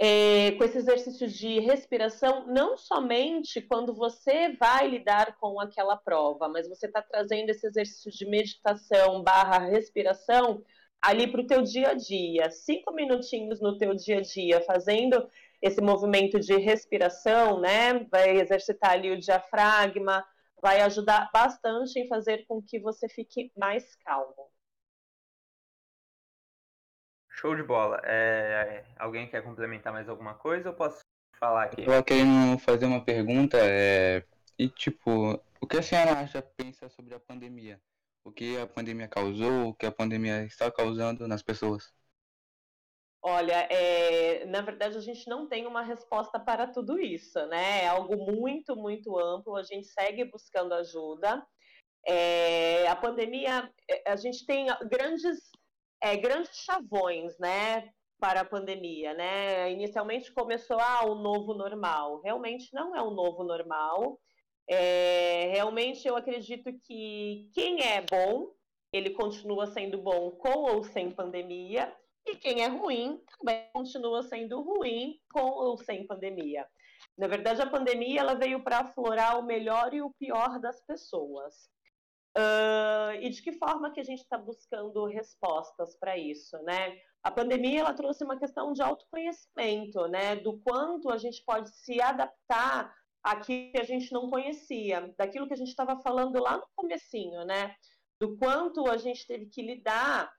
É, 0.00 0.52
com 0.52 0.64
esses 0.64 0.76
exercícios 0.76 1.32
de 1.32 1.58
respiração, 1.60 2.46
não 2.46 2.76
somente 2.76 3.60
quando 3.60 3.94
você 3.94 4.50
vai 4.56 4.88
lidar 4.88 5.36
com 5.40 5.60
aquela 5.60 5.96
prova, 5.96 6.48
mas 6.48 6.68
você 6.68 6.86
está 6.86 7.02
trazendo 7.02 7.50
esse 7.50 7.66
exercício 7.66 8.10
de 8.12 8.24
meditação 8.30 9.22
barra 9.24 9.58
respiração 9.58 10.62
ali 11.02 11.26
para 11.30 11.40
o 11.40 11.46
teu 11.46 11.62
dia 11.62 11.90
a 11.90 11.94
dia. 11.94 12.50
Cinco 12.50 12.92
minutinhos 12.94 13.60
no 13.60 13.76
teu 13.78 13.94
dia 13.94 14.18
a 14.18 14.22
dia, 14.22 14.60
fazendo 14.62 15.28
esse 15.62 15.80
movimento 15.80 16.38
de 16.40 16.56
respiração, 16.56 17.60
né? 17.60 18.04
Vai 18.10 18.38
exercitar 18.38 18.92
ali 18.92 19.10
o 19.10 19.18
diafragma, 19.18 20.24
vai 20.60 20.80
ajudar 20.80 21.30
bastante 21.32 21.98
em 21.98 22.08
fazer 22.08 22.44
com 22.46 22.62
que 22.62 22.78
você 22.78 23.08
fique 23.08 23.52
mais 23.56 23.94
calmo. 23.96 24.50
Show 27.30 27.54
de 27.54 27.62
bola. 27.62 28.00
É, 28.04 28.84
alguém 28.98 29.28
quer 29.28 29.42
complementar 29.42 29.92
mais 29.92 30.08
alguma 30.08 30.34
coisa 30.34 30.70
ou 30.70 30.74
posso 30.74 31.00
falar 31.38 31.64
aqui? 31.64 31.82
Eu 31.82 31.86
tava 31.86 32.02
querendo 32.02 32.58
fazer 32.58 32.86
uma 32.86 33.04
pergunta, 33.04 33.58
é, 33.60 34.24
e 34.58 34.68
tipo, 34.68 35.40
o 35.60 35.66
que 35.66 35.76
a 35.76 35.82
senhora 35.82 36.18
acha, 36.18 36.42
pensa 36.42 36.88
sobre 36.88 37.14
a 37.14 37.20
pandemia? 37.20 37.80
O 38.24 38.32
que 38.32 38.58
a 38.58 38.66
pandemia 38.66 39.06
causou, 39.06 39.68
o 39.68 39.74
que 39.74 39.86
a 39.86 39.92
pandemia 39.92 40.44
está 40.44 40.70
causando 40.70 41.28
nas 41.28 41.42
pessoas? 41.42 41.92
Olha, 43.22 43.66
é, 43.68 44.44
na 44.46 44.60
verdade 44.60 44.96
a 44.96 45.00
gente 45.00 45.28
não 45.28 45.48
tem 45.48 45.66
uma 45.66 45.82
resposta 45.82 46.38
para 46.38 46.68
tudo 46.68 47.00
isso, 47.00 47.44
né? 47.46 47.82
É 47.82 47.88
algo 47.88 48.16
muito, 48.16 48.76
muito 48.76 49.18
amplo. 49.18 49.56
A 49.56 49.62
gente 49.62 49.88
segue 49.88 50.24
buscando 50.24 50.72
ajuda. 50.74 51.44
É, 52.06 52.86
a 52.86 52.94
pandemia, 52.94 53.70
a 54.06 54.16
gente 54.16 54.46
tem 54.46 54.66
grandes, 54.88 55.50
é, 56.00 56.16
grandes 56.16 56.56
chavões, 56.58 57.36
né? 57.38 57.90
Para 58.20 58.42
a 58.42 58.44
pandemia, 58.44 59.14
né? 59.14 59.72
Inicialmente 59.72 60.32
começou 60.32 60.78
ah, 60.80 61.04
o 61.06 61.16
novo 61.16 61.54
normal. 61.54 62.20
Realmente 62.22 62.72
não 62.72 62.94
é 62.94 63.02
o 63.02 63.10
novo 63.10 63.42
normal. 63.42 64.18
Realmente 65.50 66.06
eu 66.06 66.14
acredito 66.14 66.70
que 66.84 67.50
quem 67.54 67.82
é 67.82 68.02
bom, 68.02 68.52
ele 68.92 69.10
continua 69.10 69.66
sendo 69.66 69.98
bom 69.98 70.30
com 70.32 70.74
ou 70.74 70.84
sem 70.84 71.10
pandemia. 71.10 71.92
E 72.28 72.36
quem 72.36 72.62
é 72.62 72.66
ruim 72.66 73.22
também 73.38 73.70
continua 73.72 74.22
sendo 74.22 74.60
ruim 74.60 75.18
com 75.32 75.40
ou 75.40 75.78
sem 75.78 76.06
pandemia. 76.06 76.66
Na 77.16 77.26
verdade, 77.26 77.62
a 77.62 77.70
pandemia 77.70 78.20
ela 78.20 78.34
veio 78.34 78.62
para 78.62 78.80
aflorar 78.80 79.38
o 79.38 79.42
melhor 79.42 79.94
e 79.94 80.02
o 80.02 80.12
pior 80.12 80.60
das 80.60 80.80
pessoas. 80.84 81.54
Uh, 82.36 83.16
e 83.20 83.30
de 83.30 83.42
que 83.42 83.52
forma 83.52 83.90
que 83.90 84.00
a 84.00 84.04
gente 84.04 84.20
está 84.20 84.36
buscando 84.36 85.06
respostas 85.06 85.96
para 85.98 86.18
isso, 86.18 86.56
né? 86.62 86.98
A 87.22 87.30
pandemia 87.30 87.80
ela 87.80 87.94
trouxe 87.94 88.22
uma 88.22 88.38
questão 88.38 88.72
de 88.74 88.82
autoconhecimento, 88.82 90.06
né? 90.06 90.36
Do 90.36 90.60
quanto 90.60 91.10
a 91.10 91.16
gente 91.16 91.42
pode 91.44 91.74
se 91.74 92.00
adaptar 92.00 92.94
àquilo 93.24 93.72
que 93.72 93.80
a 93.80 93.84
gente 93.84 94.12
não 94.12 94.28
conhecia, 94.28 95.12
daquilo 95.16 95.48
que 95.48 95.54
a 95.54 95.56
gente 95.56 95.70
estava 95.70 96.00
falando 96.02 96.38
lá 96.40 96.58
no 96.58 96.66
comecinho, 96.76 97.44
né? 97.44 97.74
Do 98.20 98.36
quanto 98.36 98.86
a 98.88 98.98
gente 98.98 99.26
teve 99.26 99.46
que 99.46 99.62
lidar 99.62 100.30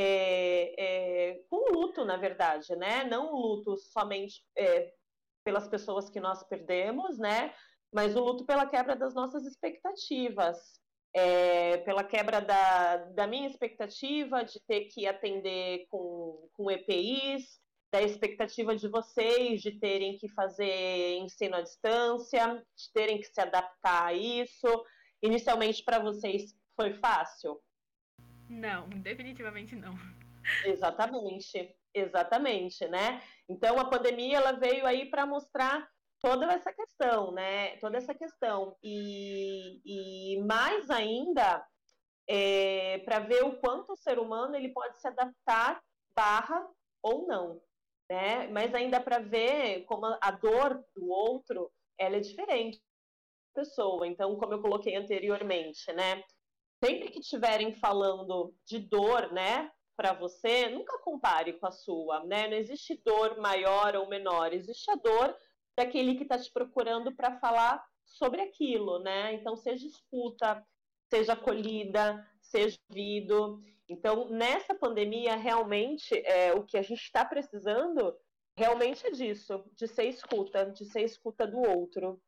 é, 0.00 0.74
é, 0.78 1.42
com 1.50 1.72
luto, 1.72 2.04
na 2.04 2.16
verdade, 2.16 2.76
né? 2.76 3.02
Não 3.02 3.34
o 3.34 3.36
luto 3.36 3.76
somente 3.76 4.44
é, 4.56 4.92
pelas 5.44 5.66
pessoas 5.66 6.08
que 6.08 6.20
nós 6.20 6.44
perdemos, 6.44 7.18
né? 7.18 7.52
Mas 7.92 8.14
o 8.14 8.20
luto 8.20 8.46
pela 8.46 8.64
quebra 8.64 8.94
das 8.94 9.12
nossas 9.12 9.44
expectativas, 9.44 10.56
é, 11.12 11.78
pela 11.78 12.04
quebra 12.04 12.40
da, 12.40 12.96
da 13.06 13.26
minha 13.26 13.48
expectativa 13.48 14.44
de 14.44 14.60
ter 14.68 14.84
que 14.84 15.04
atender 15.04 15.86
com, 15.90 16.48
com 16.52 16.70
EPIs, 16.70 17.58
da 17.90 18.00
expectativa 18.00 18.76
de 18.76 18.86
vocês 18.86 19.60
de 19.62 19.80
terem 19.80 20.16
que 20.16 20.28
fazer 20.28 21.16
ensino 21.16 21.56
à 21.56 21.62
distância, 21.62 22.64
de 22.76 22.92
terem 22.92 23.18
que 23.18 23.26
se 23.26 23.40
adaptar 23.40 24.06
a 24.06 24.14
isso. 24.14 24.68
Inicialmente, 25.20 25.82
para 25.82 25.98
vocês, 25.98 26.54
foi 26.76 26.94
fácil? 26.94 27.60
Não, 28.48 28.88
definitivamente 28.88 29.76
não. 29.76 29.94
Exatamente, 30.64 31.76
exatamente, 31.94 32.86
né? 32.88 33.22
Então 33.48 33.78
a 33.78 33.88
pandemia 33.88 34.38
ela 34.38 34.52
veio 34.52 34.86
aí 34.86 35.10
para 35.10 35.26
mostrar 35.26 35.88
toda 36.20 36.46
essa 36.46 36.72
questão, 36.72 37.32
né? 37.32 37.76
Toda 37.76 37.98
essa 37.98 38.14
questão 38.14 38.76
e, 38.82 39.80
e 39.84 40.42
mais 40.42 40.90
ainda 40.90 41.66
é, 42.28 42.98
para 42.98 43.20
ver 43.20 43.44
o 43.44 43.58
quanto 43.58 43.92
o 43.92 43.96
ser 43.96 44.18
humano 44.18 44.56
ele 44.56 44.70
pode 44.70 44.98
se 44.98 45.06
adaptar 45.06 45.82
barra 46.14 46.66
ou 47.02 47.26
não, 47.26 47.60
né? 48.10 48.48
Mas 48.48 48.74
ainda 48.74 49.00
para 49.00 49.18
ver 49.18 49.84
como 49.84 50.06
a 50.20 50.30
dor 50.30 50.84
do 50.96 51.08
outro 51.08 51.70
ela 51.98 52.16
é 52.16 52.20
diferente 52.20 52.80
da 53.54 53.62
pessoa. 53.62 54.06
Então, 54.06 54.36
como 54.36 54.54
eu 54.54 54.62
coloquei 54.62 54.96
anteriormente, 54.96 55.92
né? 55.92 56.22
Sempre 56.82 57.10
que 57.10 57.20
estiverem 57.20 57.72
falando 57.74 58.54
de 58.64 58.78
dor, 58.78 59.32
né, 59.32 59.70
para 59.96 60.12
você, 60.12 60.68
nunca 60.68 60.96
compare 61.00 61.54
com 61.54 61.66
a 61.66 61.72
sua, 61.72 62.24
né? 62.24 62.46
Não 62.46 62.56
existe 62.56 63.02
dor 63.04 63.36
maior 63.38 63.96
ou 63.96 64.08
menor, 64.08 64.52
existe 64.52 64.88
a 64.92 64.94
dor 64.94 65.36
daquele 65.76 66.14
que 66.14 66.22
está 66.22 66.38
te 66.38 66.52
procurando 66.52 67.14
para 67.16 67.38
falar 67.40 67.84
sobre 68.04 68.40
aquilo, 68.40 69.00
né? 69.00 69.34
Então, 69.34 69.56
seja 69.56 69.86
escuta, 69.86 70.64
seja 71.10 71.32
acolhida, 71.32 72.24
seja 72.40 72.78
ouvido. 72.88 73.60
Então, 73.88 74.28
nessa 74.28 74.72
pandemia, 74.72 75.34
realmente, 75.34 76.14
é, 76.24 76.52
o 76.52 76.62
que 76.62 76.78
a 76.78 76.82
gente 76.82 77.02
está 77.02 77.24
precisando 77.24 78.16
realmente 78.56 79.06
é 79.06 79.10
disso, 79.10 79.64
de 79.72 79.86
ser 79.88 80.04
escuta, 80.04 80.66
de 80.70 80.84
ser 80.84 81.02
escuta 81.02 81.46
do 81.46 81.58
outro. 81.58 82.20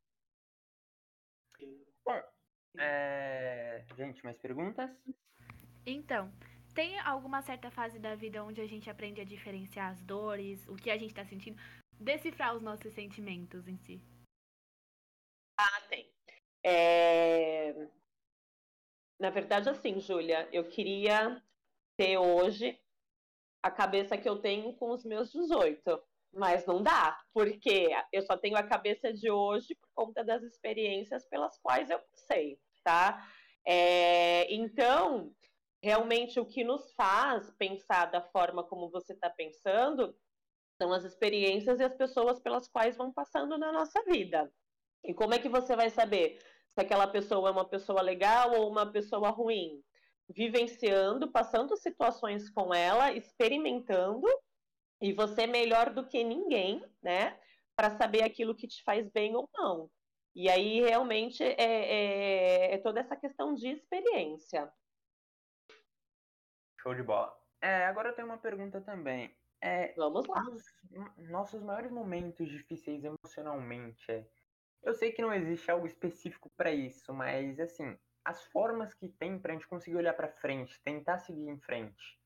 É... 2.78 3.84
gente, 3.96 4.22
mais 4.24 4.38
perguntas? 4.38 4.90
Então, 5.84 6.32
tem 6.74 6.98
alguma 7.00 7.42
certa 7.42 7.70
fase 7.70 7.98
da 7.98 8.14
vida 8.14 8.44
onde 8.44 8.60
a 8.60 8.66
gente 8.66 8.88
aprende 8.88 9.20
a 9.20 9.24
diferenciar 9.24 9.90
as 9.90 10.02
dores, 10.02 10.66
o 10.68 10.76
que 10.76 10.90
a 10.90 10.96
gente 10.96 11.10
está 11.10 11.24
sentindo, 11.24 11.60
decifrar 11.98 12.54
os 12.54 12.62
nossos 12.62 12.92
sentimentos 12.92 13.66
em 13.66 13.76
si? 13.78 14.00
Ah, 15.58 15.80
tem. 15.88 16.10
É... 16.64 17.72
Na 19.18 19.30
verdade, 19.30 19.68
assim, 19.68 20.00
Júlia, 20.00 20.48
eu 20.52 20.68
queria 20.68 21.42
ter 21.96 22.16
hoje 22.16 22.80
a 23.62 23.70
cabeça 23.70 24.16
que 24.16 24.28
eu 24.28 24.40
tenho 24.40 24.72
com 24.74 24.90
os 24.90 25.04
meus 25.04 25.30
18. 25.30 26.02
Mas 26.32 26.64
não 26.64 26.82
dá, 26.82 27.18
porque 27.32 27.88
eu 28.12 28.22
só 28.22 28.36
tenho 28.36 28.56
a 28.56 28.62
cabeça 28.62 29.12
de 29.12 29.30
hoje 29.30 29.74
por 29.74 29.88
conta 29.94 30.24
das 30.24 30.42
experiências 30.42 31.26
pelas 31.28 31.58
quais 31.58 31.90
eu 31.90 31.98
passei, 31.98 32.58
tá? 32.84 33.26
É, 33.66 34.52
então, 34.52 35.34
realmente 35.82 36.38
o 36.38 36.46
que 36.46 36.62
nos 36.62 36.92
faz 36.94 37.50
pensar 37.58 38.06
da 38.06 38.22
forma 38.22 38.62
como 38.62 38.90
você 38.90 39.12
está 39.12 39.28
pensando 39.28 40.14
são 40.80 40.92
as 40.92 41.04
experiências 41.04 41.80
e 41.80 41.84
as 41.84 41.94
pessoas 41.94 42.40
pelas 42.40 42.68
quais 42.68 42.96
vão 42.96 43.12
passando 43.12 43.58
na 43.58 43.72
nossa 43.72 44.02
vida. 44.04 44.50
E 45.04 45.12
como 45.12 45.34
é 45.34 45.38
que 45.38 45.48
você 45.48 45.74
vai 45.74 45.90
saber 45.90 46.38
se 46.72 46.80
aquela 46.80 47.06
pessoa 47.06 47.48
é 47.48 47.52
uma 47.52 47.68
pessoa 47.68 48.00
legal 48.00 48.52
ou 48.54 48.70
uma 48.70 48.90
pessoa 48.90 49.30
ruim. 49.30 49.82
Vivenciando, 50.28 51.30
passando 51.30 51.76
situações 51.76 52.48
com 52.50 52.72
ela, 52.72 53.12
experimentando, 53.12 54.26
e 55.00 55.12
você 55.12 55.46
melhor 55.46 55.90
do 55.92 56.06
que 56.06 56.22
ninguém, 56.22 56.84
né? 57.02 57.38
Para 57.74 57.96
saber 57.96 58.22
aquilo 58.22 58.54
que 58.54 58.68
te 58.68 58.82
faz 58.82 59.08
bem 59.10 59.34
ou 59.34 59.48
não. 59.54 59.90
E 60.34 60.48
aí 60.48 60.80
realmente 60.80 61.42
é, 61.42 61.54
é, 61.58 62.74
é 62.74 62.78
toda 62.78 63.00
essa 63.00 63.16
questão 63.16 63.54
de 63.54 63.68
experiência. 63.68 64.72
Show 66.80 66.94
de 66.94 67.02
bola. 67.02 67.36
É, 67.60 67.86
agora 67.86 68.10
eu 68.10 68.14
tenho 68.14 68.28
uma 68.28 68.38
pergunta 68.38 68.80
também. 68.80 69.34
É, 69.62 69.92
Vamos 69.94 70.26
lá. 70.26 70.42
nossos 71.18 71.62
maiores 71.62 71.90
momentos 71.90 72.48
difíceis 72.48 73.04
emocionalmente, 73.04 74.10
é, 74.10 74.26
eu 74.82 74.94
sei 74.94 75.12
que 75.12 75.20
não 75.20 75.34
existe 75.34 75.70
algo 75.70 75.86
específico 75.86 76.50
para 76.56 76.72
isso, 76.72 77.12
mas 77.12 77.60
assim, 77.60 77.98
as 78.24 78.42
formas 78.46 78.94
que 78.94 79.08
tem 79.08 79.38
para 79.38 79.52
a 79.52 79.54
gente 79.54 79.68
conseguir 79.68 79.96
olhar 79.96 80.14
para 80.14 80.32
frente, 80.32 80.80
tentar 80.82 81.18
seguir 81.18 81.48
em 81.48 81.60
frente. 81.60 82.18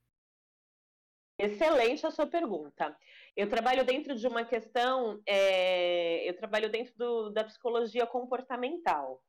Excelente 1.37 2.05
a 2.05 2.11
sua 2.11 2.25
pergunta. 2.25 2.95
Eu 3.35 3.49
trabalho 3.49 3.85
dentro 3.85 4.15
de 4.15 4.25
uma 4.25 4.45
questão, 4.45 5.21
é, 5.27 6.27
eu 6.27 6.35
trabalho 6.37 6.69
dentro 6.69 6.93
do, 6.95 7.29
da 7.29 7.43
psicologia 7.43 8.07
comportamental. 8.07 9.21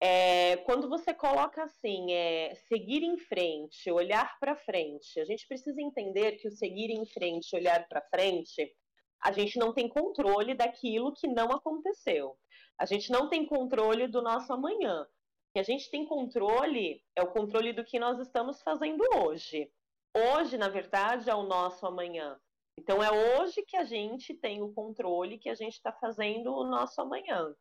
É, 0.00 0.56
quando 0.58 0.88
você 0.88 1.14
coloca 1.14 1.62
assim, 1.62 2.12
é, 2.12 2.54
seguir 2.68 3.02
em 3.04 3.16
frente, 3.16 3.90
olhar 3.90 4.36
para 4.40 4.56
frente, 4.56 5.20
a 5.20 5.24
gente 5.24 5.46
precisa 5.46 5.80
entender 5.80 6.32
que 6.32 6.48
o 6.48 6.50
seguir 6.50 6.90
em 6.90 7.06
frente, 7.06 7.54
olhar 7.54 7.86
para 7.88 8.02
frente, 8.02 8.74
a 9.22 9.30
gente 9.30 9.56
não 9.56 9.72
tem 9.72 9.88
controle 9.88 10.54
daquilo 10.54 11.14
que 11.14 11.28
não 11.28 11.52
aconteceu. 11.52 12.36
A 12.78 12.84
gente 12.84 13.10
não 13.10 13.28
tem 13.28 13.46
controle 13.46 14.08
do 14.08 14.20
nosso 14.20 14.52
amanhã. 14.52 15.02
O 15.02 15.08
que 15.54 15.60
a 15.60 15.62
gente 15.62 15.88
tem 15.88 16.04
controle 16.04 17.00
é 17.16 17.22
o 17.22 17.30
controle 17.30 17.72
do 17.72 17.84
que 17.84 17.98
nós 17.98 18.18
estamos 18.18 18.60
fazendo 18.60 19.02
hoje. 19.16 19.70
Hoje, 20.16 20.56
na 20.56 20.68
verdade, 20.68 21.28
é 21.28 21.34
o 21.34 21.42
nosso 21.42 21.86
amanhã. 21.86 22.38
Então, 22.78 23.02
é 23.02 23.10
hoje 23.10 23.62
que 23.66 23.76
a 23.76 23.84
gente 23.84 24.34
tem 24.34 24.62
o 24.62 24.72
controle 24.72 25.38
que 25.38 25.48
a 25.48 25.54
gente 25.54 25.74
está 25.74 25.92
fazendo 25.92 26.52
o 26.52 26.64
nosso 26.64 27.00
amanhã. 27.00 27.52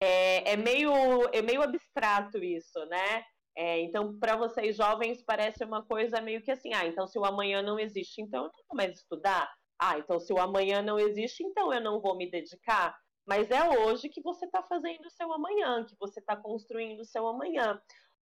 É, 0.00 0.52
é, 0.52 0.56
meio, 0.56 0.92
é 1.32 1.40
meio 1.40 1.62
abstrato 1.62 2.38
isso, 2.38 2.84
né? 2.86 3.24
É, 3.56 3.80
então, 3.80 4.18
para 4.18 4.36
vocês 4.36 4.76
jovens, 4.76 5.22
parece 5.22 5.64
uma 5.64 5.84
coisa 5.84 6.20
meio 6.20 6.42
que 6.42 6.50
assim: 6.50 6.74
ah, 6.74 6.86
então 6.86 7.06
se 7.06 7.18
o 7.18 7.24
amanhã 7.24 7.62
não 7.62 7.78
existe, 7.78 8.20
então 8.20 8.44
eu 8.44 8.50
não 8.50 8.64
vou 8.68 8.76
mais 8.76 8.98
estudar. 8.98 9.52
Ah, 9.78 9.98
então 9.98 10.18
se 10.18 10.32
o 10.32 10.38
amanhã 10.38 10.82
não 10.82 10.98
existe, 10.98 11.44
então 11.44 11.72
eu 11.72 11.80
não 11.80 12.00
vou 12.00 12.16
me 12.16 12.28
dedicar. 12.28 12.96
Mas 13.26 13.50
é 13.50 13.62
hoje 13.78 14.08
que 14.08 14.20
você 14.20 14.44
está 14.46 14.62
fazendo 14.62 15.06
o 15.06 15.10
seu 15.10 15.32
amanhã, 15.32 15.84
que 15.84 15.96
você 15.98 16.20
está 16.20 16.36
construindo 16.36 17.00
o 17.00 17.04
seu 17.04 17.26
amanhã. 17.26 17.80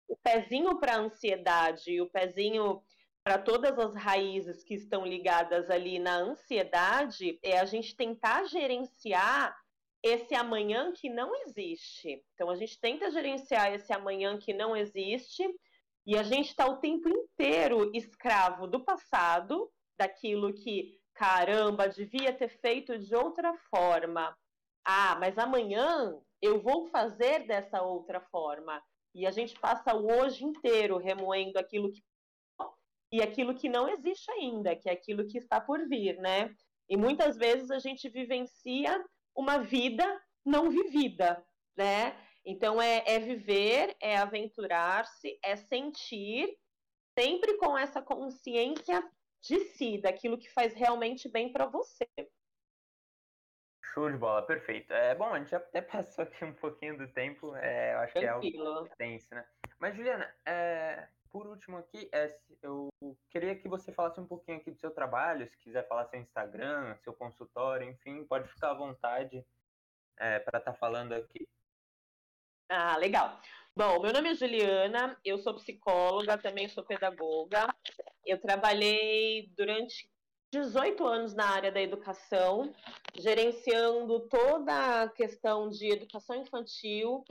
O 0.08 0.16
pezinho 0.16 0.78
para 0.78 0.94
a 0.94 0.98
ansiedade 0.98 1.92
e 1.92 2.00
o 2.00 2.10
pezinho 2.10 2.82
para 3.30 3.38
todas 3.38 3.78
as 3.78 3.94
raízes 3.94 4.64
que 4.64 4.74
estão 4.74 5.06
ligadas 5.06 5.70
ali 5.70 6.00
na 6.00 6.16
ansiedade 6.16 7.38
é 7.44 7.60
a 7.60 7.64
gente 7.64 7.94
tentar 7.94 8.42
gerenciar 8.46 9.56
esse 10.02 10.34
amanhã 10.34 10.92
que 10.92 11.08
não 11.08 11.32
existe. 11.44 12.24
Então 12.34 12.50
a 12.50 12.56
gente 12.56 12.80
tenta 12.80 13.08
gerenciar 13.08 13.72
esse 13.72 13.92
amanhã 13.92 14.36
que 14.36 14.52
não 14.52 14.76
existe 14.76 15.44
e 16.04 16.18
a 16.18 16.24
gente 16.24 16.48
está 16.48 16.66
o 16.66 16.78
tempo 16.78 17.08
inteiro 17.08 17.92
escravo 17.94 18.66
do 18.66 18.84
passado, 18.84 19.70
daquilo 19.96 20.52
que 20.52 20.98
caramba, 21.14 21.88
devia 21.88 22.32
ter 22.32 22.48
feito 22.48 22.98
de 22.98 23.14
outra 23.14 23.54
forma. 23.70 24.36
Ah, 24.84 25.16
mas 25.20 25.38
amanhã 25.38 26.20
eu 26.42 26.60
vou 26.60 26.86
fazer 26.86 27.46
dessa 27.46 27.80
outra 27.80 28.20
forma. 28.20 28.82
E 29.14 29.24
a 29.24 29.30
gente 29.30 29.56
passa 29.60 29.94
o 29.94 30.10
hoje 30.10 30.44
inteiro 30.44 30.98
remoendo 30.98 31.60
aquilo 31.60 31.92
que 31.92 32.02
e 33.12 33.22
aquilo 33.22 33.54
que 33.54 33.68
não 33.68 33.88
existe 33.88 34.30
ainda, 34.30 34.76
que 34.76 34.88
é 34.88 34.92
aquilo 34.92 35.26
que 35.26 35.38
está 35.38 35.60
por 35.60 35.86
vir, 35.88 36.16
né? 36.18 36.54
E 36.88 36.96
muitas 36.96 37.36
vezes 37.36 37.70
a 37.70 37.78
gente 37.78 38.08
vivencia 38.08 39.04
uma 39.34 39.58
vida 39.58 40.04
não 40.44 40.70
vivida, 40.70 41.44
né? 41.76 42.16
Então 42.44 42.80
é, 42.80 43.02
é 43.06 43.18
viver, 43.18 43.96
é 44.00 44.16
aventurar-se, 44.16 45.38
é 45.44 45.56
sentir, 45.56 46.48
sempre 47.18 47.56
com 47.58 47.76
essa 47.76 48.00
consciência 48.00 49.02
de 49.42 49.58
si, 49.60 50.00
daquilo 50.00 50.38
que 50.38 50.50
faz 50.50 50.74
realmente 50.74 51.28
bem 51.28 51.52
para 51.52 51.66
você. 51.66 52.06
Show 53.92 54.10
de 54.10 54.16
bola, 54.16 54.42
perfeito. 54.42 54.92
É, 54.92 55.14
bom, 55.14 55.32
a 55.32 55.38
gente 55.38 55.54
até 55.54 55.82
passou 55.82 56.24
aqui 56.24 56.44
um 56.44 56.54
pouquinho 56.54 56.96
do 56.96 57.08
tempo, 57.08 57.54
é, 57.56 57.94
acho 57.94 58.14
Tranquilo. 58.14 58.86
que 58.86 59.02
é 59.02 59.06
algo 59.06 59.24
né? 59.32 59.44
Mas, 59.78 59.96
Juliana, 59.96 60.34
é, 60.46 61.08
por 61.30 61.46
último 61.46 61.78
aqui, 61.78 62.08
é, 62.12 62.36
eu 62.62 62.88
queria 63.30 63.54
que 63.54 63.68
você 63.68 63.92
falasse 63.92 64.20
um 64.20 64.26
pouquinho 64.26 64.58
aqui 64.58 64.70
do 64.70 64.78
seu 64.78 64.90
trabalho, 64.90 65.48
se 65.48 65.56
quiser 65.58 65.86
falar 65.86 66.06
seu 66.06 66.20
Instagram, 66.20 66.96
seu 67.02 67.12
consultório, 67.12 67.88
enfim, 67.88 68.24
pode 68.24 68.48
ficar 68.48 68.70
à 68.70 68.74
vontade 68.74 69.44
é, 70.18 70.38
para 70.40 70.58
estar 70.58 70.72
tá 70.72 70.78
falando 70.78 71.12
aqui. 71.12 71.48
Ah, 72.68 72.96
legal. 72.96 73.40
Bom, 73.74 74.00
meu 74.00 74.12
nome 74.12 74.30
é 74.30 74.34
Juliana, 74.34 75.18
eu 75.24 75.38
sou 75.38 75.54
psicóloga, 75.54 76.36
também 76.36 76.68
sou 76.68 76.84
pedagoga. 76.84 77.72
Eu 78.24 78.40
trabalhei 78.40 79.52
durante 79.56 80.10
18 80.52 81.06
anos 81.06 81.34
na 81.34 81.48
área 81.48 81.70
da 81.70 81.80
educação, 81.80 82.72
gerenciando 83.16 84.28
toda 84.28 85.02
a 85.02 85.08
questão 85.08 85.70
de 85.70 85.92
educação 85.92 86.36
infantil 86.36 87.24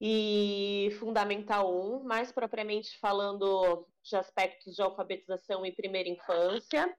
e 0.00 0.90
Fundamental 0.98 1.72
1, 1.74 2.04
mais 2.04 2.30
propriamente 2.30 2.98
falando 3.00 3.86
de 4.02 4.16
aspectos 4.16 4.74
de 4.74 4.82
alfabetização 4.82 5.66
e 5.66 5.74
primeira 5.74 6.08
infância. 6.08 6.94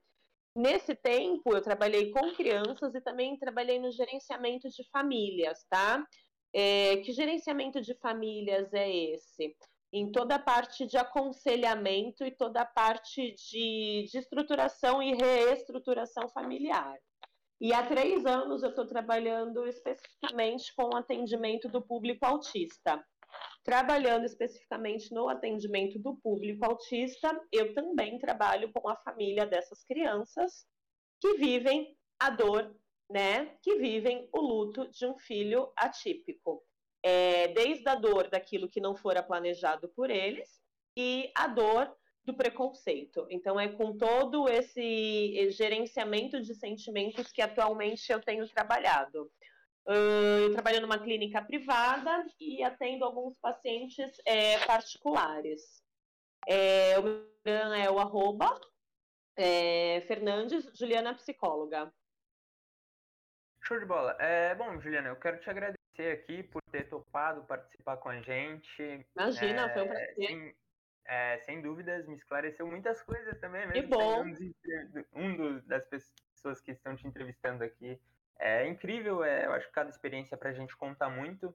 Nesse 0.54 0.94
tempo, 0.94 1.54
eu 1.54 1.62
trabalhei 1.62 2.10
com 2.10 2.34
crianças 2.34 2.94
e 2.94 3.00
também 3.00 3.38
trabalhei 3.38 3.78
no 3.78 3.90
gerenciamento 3.90 4.68
de 4.68 4.84
famílias, 4.90 5.64
tá? 5.70 6.04
É, 6.52 6.96
que 6.98 7.12
gerenciamento 7.12 7.80
de 7.80 7.94
famílias 7.94 8.72
é 8.74 8.90
esse? 8.90 9.56
Em 9.92 10.10
toda 10.10 10.34
a 10.34 10.38
parte 10.38 10.86
de 10.86 10.96
aconselhamento 10.96 12.24
e 12.24 12.30
toda 12.30 12.60
a 12.60 12.66
parte 12.66 13.34
de, 13.34 14.08
de 14.10 14.18
estruturação 14.18 15.02
e 15.02 15.14
reestruturação 15.14 16.28
familiar. 16.28 16.98
E 17.60 17.74
há 17.74 17.86
três 17.86 18.24
anos 18.24 18.62
eu 18.62 18.70
estou 18.70 18.86
trabalhando 18.86 19.66
especificamente 19.66 20.74
com 20.74 20.94
o 20.94 20.96
atendimento 20.96 21.68
do 21.68 21.82
público 21.82 22.24
autista. 22.24 23.04
Trabalhando 23.62 24.24
especificamente 24.24 25.12
no 25.12 25.28
atendimento 25.28 25.98
do 25.98 26.16
público 26.16 26.64
autista, 26.64 27.38
eu 27.52 27.74
também 27.74 28.18
trabalho 28.18 28.72
com 28.72 28.88
a 28.88 28.96
família 28.96 29.44
dessas 29.44 29.84
crianças 29.84 30.66
que 31.20 31.34
vivem 31.34 31.94
a 32.18 32.30
dor, 32.30 32.74
né, 33.10 33.54
que 33.62 33.76
vivem 33.76 34.26
o 34.32 34.40
luto 34.40 34.90
de 34.90 35.04
um 35.04 35.18
filho 35.18 35.70
atípico. 35.76 36.64
É, 37.02 37.48
desde 37.48 37.86
a 37.88 37.94
dor 37.94 38.30
daquilo 38.30 38.70
que 38.70 38.80
não 38.80 38.96
fora 38.96 39.22
planejado 39.22 39.88
por 39.90 40.10
eles 40.10 40.48
e 40.96 41.30
a 41.36 41.46
dor 41.46 41.94
do 42.24 42.34
preconceito. 42.34 43.26
Então, 43.30 43.58
é 43.58 43.68
com 43.68 43.96
todo 43.96 44.48
esse 44.48 45.50
gerenciamento 45.50 46.40
de 46.40 46.54
sentimentos 46.54 47.32
que 47.32 47.42
atualmente 47.42 48.10
eu 48.12 48.20
tenho 48.20 48.48
trabalhado. 48.48 49.30
eu 49.86 50.52
trabalho 50.52 50.80
numa 50.80 50.98
clínica 50.98 51.42
privada 51.42 52.26
e 52.38 52.62
atendo 52.62 53.04
alguns 53.04 53.36
pacientes 53.38 54.20
é, 54.24 54.58
particulares. 54.66 55.82
É, 56.46 56.98
o 56.98 57.02
meu 57.44 57.72
é 57.74 57.90
o 57.90 57.98
arroba 57.98 58.58
é, 59.36 60.02
Fernandes, 60.02 60.70
Juliana 60.76 61.14
Psicóloga. 61.14 61.92
Show 63.64 63.78
de 63.78 63.86
bola. 63.86 64.16
É, 64.18 64.54
bom, 64.54 64.80
Juliana, 64.80 65.08
eu 65.08 65.16
quero 65.16 65.40
te 65.40 65.48
agradecer 65.48 66.12
aqui 66.12 66.42
por 66.42 66.62
ter 66.70 66.88
topado 66.88 67.44
participar 67.44 67.96
com 67.98 68.08
a 68.08 68.20
gente. 68.20 69.06
Imagina, 69.16 69.70
é, 69.70 69.72
foi 69.72 69.82
um 69.82 69.88
prazer. 69.88 70.14
Sem, 70.14 70.56
é, 71.10 71.38
sem 71.40 71.60
dúvidas, 71.60 72.06
me 72.06 72.14
esclareceu 72.14 72.64
muitas 72.68 73.02
coisas 73.02 73.36
também. 73.40 73.66
Mesmo 73.66 73.82
que 73.82 73.88
bom. 73.88 74.24
Um, 74.24 75.24
um 75.24 75.36
do, 75.36 75.62
das 75.62 75.84
pessoas 75.84 76.60
que 76.60 76.70
estão 76.70 76.94
te 76.94 77.04
entrevistando 77.04 77.64
aqui. 77.64 78.00
É 78.38 78.64
incrível, 78.68 79.24
é, 79.24 79.44
eu 79.46 79.52
acho 79.52 79.66
que 79.66 79.72
cada 79.72 79.90
experiência 79.90 80.36
para 80.36 80.50
a 80.50 80.52
gente 80.52 80.76
conta 80.76 81.10
muito. 81.10 81.52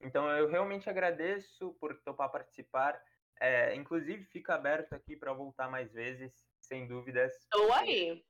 Então, 0.00 0.30
eu 0.30 0.48
realmente 0.48 0.88
agradeço 0.88 1.74
por 1.78 1.94
topar 2.00 2.30
participar. 2.30 2.98
É, 3.38 3.74
inclusive, 3.74 4.24
fica 4.24 4.54
aberto 4.54 4.94
aqui 4.94 5.14
para 5.14 5.34
voltar 5.34 5.68
mais 5.70 5.92
vezes, 5.92 6.32
sem 6.58 6.88
dúvidas. 6.88 7.34
Estou 7.34 7.70
aí. 7.74 8.24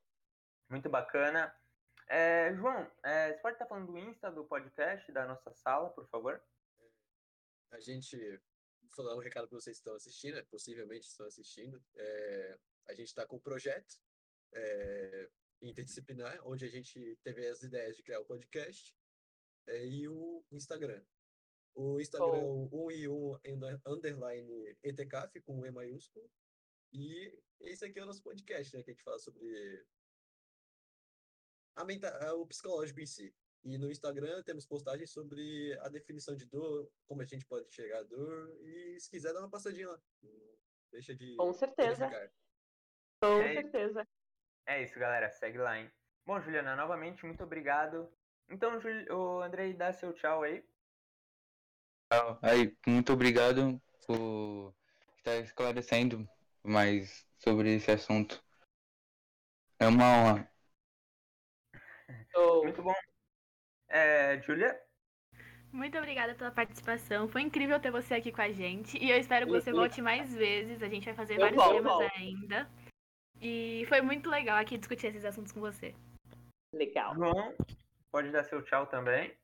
Muito 0.68 0.90
bacana. 0.90 1.54
É, 2.08 2.52
João, 2.54 2.90
é, 3.04 3.32
você 3.32 3.38
pode 3.38 3.54
estar 3.54 3.66
falando 3.66 3.86
do 3.86 3.98
Insta 3.98 4.32
do 4.32 4.44
podcast, 4.44 5.12
da 5.12 5.26
nossa 5.26 5.52
sala, 5.52 5.90
por 5.90 6.08
favor? 6.08 6.42
A 7.70 7.78
gente, 7.78 8.40
falar 8.94 9.16
um 9.16 9.20
recado 9.20 9.48
para 9.48 9.58
vocês 9.58 9.76
que 9.76 9.80
estão 9.80 9.94
assistindo, 9.94 10.34
né, 10.34 10.42
possivelmente 10.42 11.06
estão 11.06 11.26
assistindo. 11.26 11.82
É, 11.94 12.58
a 12.86 12.94
gente 12.94 13.08
está 13.08 13.26
com 13.26 13.36
um 13.36 13.40
projeto 13.40 14.00
é, 14.52 15.30
interdisciplinar, 15.62 16.40
onde 16.46 16.64
a 16.64 16.68
gente 16.68 17.18
teve 17.22 17.46
as 17.46 17.62
ideias 17.62 17.96
de 17.96 18.02
criar 18.02 18.20
o 18.20 18.24
podcast 18.24 18.94
é, 19.66 19.86
e 19.86 20.08
o 20.08 20.44
Instagram. 20.52 21.02
O 21.74 22.00
Instagram 22.00 22.42
oh. 22.72 22.86
1 22.86 22.90
e 22.92 23.08
1 23.08 23.38
underline 23.86 24.76
ETCAF 24.82 25.40
com 25.42 25.66
E 25.66 25.70
maiúsculo. 25.70 26.30
E 26.92 27.38
esse 27.60 27.84
aqui 27.84 27.98
é 27.98 28.02
o 28.02 28.06
nosso 28.06 28.22
podcast, 28.22 28.74
né? 28.74 28.82
Que 28.82 28.90
a 28.90 28.94
gente 28.94 29.02
fala 29.02 29.18
sobre 29.18 29.84
a 31.74 31.84
menta, 31.84 32.34
o 32.34 32.46
psicológico 32.46 33.00
em 33.00 33.06
si. 33.06 33.34
E 33.66 33.76
no 33.78 33.90
Instagram 33.90 34.44
temos 34.44 34.64
postagens 34.64 35.10
sobre 35.10 35.76
a 35.80 35.88
definição 35.88 36.36
de 36.36 36.46
dor, 36.46 36.88
como 37.04 37.20
a 37.20 37.24
gente 37.24 37.44
pode 37.44 37.68
chegar 37.74 37.98
à 37.98 38.02
dor. 38.04 38.56
E 38.62 38.96
se 39.00 39.10
quiser, 39.10 39.32
dá 39.32 39.40
uma 39.40 39.50
passadinha 39.50 39.88
lá. 39.88 40.00
Deixa 40.92 41.12
de. 41.16 41.34
Com 41.34 41.52
certeza. 41.52 42.08
Com 43.20 43.40
é 43.40 43.54
certeza. 43.54 44.02
Isso. 44.02 44.10
É 44.66 44.82
isso, 44.84 44.98
galera. 44.98 45.30
Segue 45.32 45.58
lá, 45.58 45.78
hein? 45.78 45.90
Bom, 46.24 46.40
Juliana, 46.40 46.76
novamente, 46.76 47.26
muito 47.26 47.42
obrigado. 47.42 48.08
Então, 48.48 48.78
o 49.10 49.40
Andrei, 49.42 49.74
dá 49.74 49.92
seu 49.92 50.12
tchau 50.12 50.44
aí. 50.44 50.64
Aí, 52.42 52.76
muito 52.86 53.12
obrigado 53.12 53.82
por 54.06 54.72
estar 55.16 55.38
esclarecendo 55.38 56.28
mais 56.62 57.26
sobre 57.38 57.74
esse 57.74 57.90
assunto. 57.90 58.40
É 59.80 59.88
uma 59.88 60.04
honra. 60.04 60.52
Oh. 62.36 62.62
Muito 62.64 62.82
bom. 62.82 62.94
É, 63.88 64.40
Julia? 64.42 64.78
Muito 65.72 65.98
obrigada 65.98 66.34
pela 66.34 66.50
participação. 66.50 67.28
Foi 67.28 67.42
incrível 67.42 67.78
ter 67.78 67.90
você 67.90 68.14
aqui 68.14 68.32
com 68.32 68.40
a 68.40 68.50
gente. 68.50 68.96
E 68.98 69.10
eu 69.10 69.18
espero 69.18 69.46
que 69.46 69.52
você 69.52 69.72
volte 69.72 70.00
mais 70.00 70.32
vezes. 70.34 70.82
A 70.82 70.88
gente 70.88 71.04
vai 71.04 71.14
fazer 71.14 71.34
eu 71.34 71.40
vários 71.40 71.56
volto, 71.56 71.74
temas 71.76 71.92
volto. 71.92 72.12
ainda. 72.16 72.70
E 73.40 73.84
foi 73.88 74.00
muito 74.00 74.30
legal 74.30 74.58
aqui 74.58 74.78
discutir 74.78 75.08
esses 75.08 75.24
assuntos 75.24 75.52
com 75.52 75.60
você. 75.60 75.94
Legal. 76.72 77.14
Bom, 77.14 77.54
pode 78.10 78.30
dar 78.30 78.44
seu 78.44 78.62
tchau 78.62 78.86
também. 78.86 79.36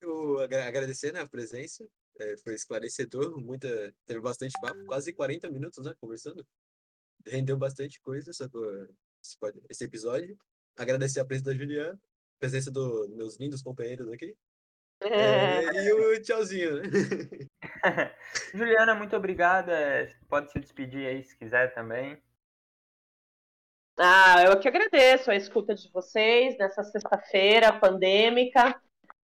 Eu 0.00 0.40
agradecer 0.40 1.12
né, 1.12 1.20
a 1.20 1.28
presença, 1.28 1.88
é, 2.18 2.36
foi 2.38 2.54
esclarecedor, 2.54 3.40
muita, 3.40 3.94
teve 4.04 4.20
bastante 4.20 4.52
papo, 4.60 4.84
quase 4.84 5.12
40 5.12 5.48
minutos 5.48 5.84
né, 5.84 5.94
conversando. 6.00 6.44
Rendeu 7.24 7.56
bastante 7.56 8.00
coisa 8.00 8.32
sobre 8.32 8.88
esse 9.70 9.84
episódio. 9.84 10.36
Agradecer 10.76 11.20
a 11.20 11.24
presença 11.24 11.50
da 11.50 11.56
Juliana, 11.56 12.00
presença 12.42 12.72
dos 12.72 13.08
meus 13.14 13.38
lindos 13.38 13.62
companheiros 13.62 14.10
aqui. 14.10 14.36
É, 15.00 15.84
e 15.84 15.92
o 15.92 16.20
tchauzinho? 16.20 16.82
Juliana, 18.52 18.96
muito 18.96 19.16
obrigada. 19.16 19.72
Pode 20.28 20.50
se 20.50 20.58
despedir 20.58 21.06
aí 21.06 21.22
se 21.22 21.38
quiser 21.38 21.72
também. 21.72 22.20
Ah, 23.96 24.42
eu 24.44 24.58
que 24.58 24.66
agradeço 24.66 25.30
a 25.30 25.36
escuta 25.36 25.72
de 25.72 25.88
vocês 25.92 26.58
nessa 26.58 26.82
sexta-feira 26.82 27.72
pandêmica 27.72 28.80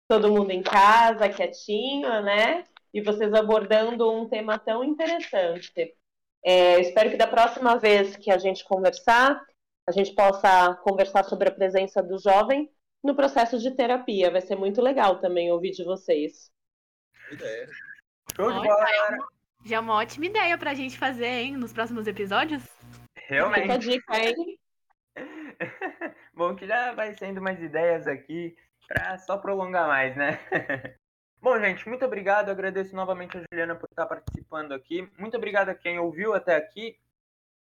todo 0.07 0.33
mundo 0.33 0.53
em 0.53 0.63
casa, 0.63 1.29
quietinho, 1.29 2.23
né? 2.23 2.65
E 2.95 3.03
vocês 3.03 3.35
abordando 3.35 4.11
um 4.11 4.29
tema 4.29 4.59
tão 4.61 4.85
interessante. 4.85 5.73
É, 6.45 6.81
espero 6.81 7.11
que 7.11 7.17
da 7.17 7.27
próxima 7.27 7.77
vez 7.79 8.17
que 8.17 8.31
a 8.31 8.39
gente 8.39 8.65
conversar, 8.65 9.45
a 9.89 9.93
gente 9.93 10.15
possa 10.15 10.75
conversar 10.85 11.25
sobre 11.25 11.49
a 11.49 11.53
presença 11.53 12.01
do 12.01 12.17
jovem 12.19 12.71
no 13.03 13.15
processo 13.15 13.59
de 13.59 13.71
terapia. 13.71 14.31
Vai 14.31 14.41
ser 14.41 14.57
muito 14.57 14.81
legal 14.81 15.21
também 15.21 15.51
ouvir 15.51 15.71
de 15.73 15.85
vocês. 15.85 16.51
Ideia. 17.31 17.69
Show 18.35 18.53
de 18.53 18.59
bola, 18.59 18.85
galera. 18.85 19.19
Já 19.65 19.77
é 19.77 19.81
uma 19.81 19.95
ótima 19.95 20.27
ideia 20.27 20.57
pra 20.57 20.75
gente 20.75 20.99
fazer, 20.99 21.27
hein, 21.27 21.57
nos 21.57 21.73
próximos 21.73 22.07
episódios. 22.07 22.63
Realmente. 23.15 23.63
Fica 23.63 23.75
a 23.75 23.79
dica, 23.79 24.19
hein? 24.19 24.59
Bom, 26.33 26.55
que 26.55 26.67
já 26.67 26.93
vai 26.95 27.17
sendo 27.17 27.43
mais 27.43 27.61
ideias 27.61 28.07
aqui 28.07 28.57
para 28.87 29.19
só 29.19 29.37
prolongar 29.37 29.87
mais, 29.87 30.17
né? 30.17 30.39
Bom, 31.41 31.59
gente, 31.61 31.89
muito 31.89 32.05
obrigado. 32.05 32.51
Agradeço 32.51 32.95
novamente 32.95 33.37
a 33.37 33.43
Juliana 33.53 33.75
por 33.75 33.89
estar 33.91 34.07
participando 34.07 34.73
aqui. 34.73 35.09
Muito 35.19 35.37
obrigado 35.37 35.69
a 35.69 35.75
quem 35.75 35.99
ouviu 35.99 36.35
até 36.35 36.57
aqui. 36.57 36.99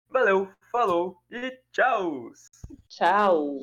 Valeu, 0.09 0.49
falou 0.71 1.17
e 1.31 1.59
tchau! 1.71 2.31
Tchau! 2.87 3.57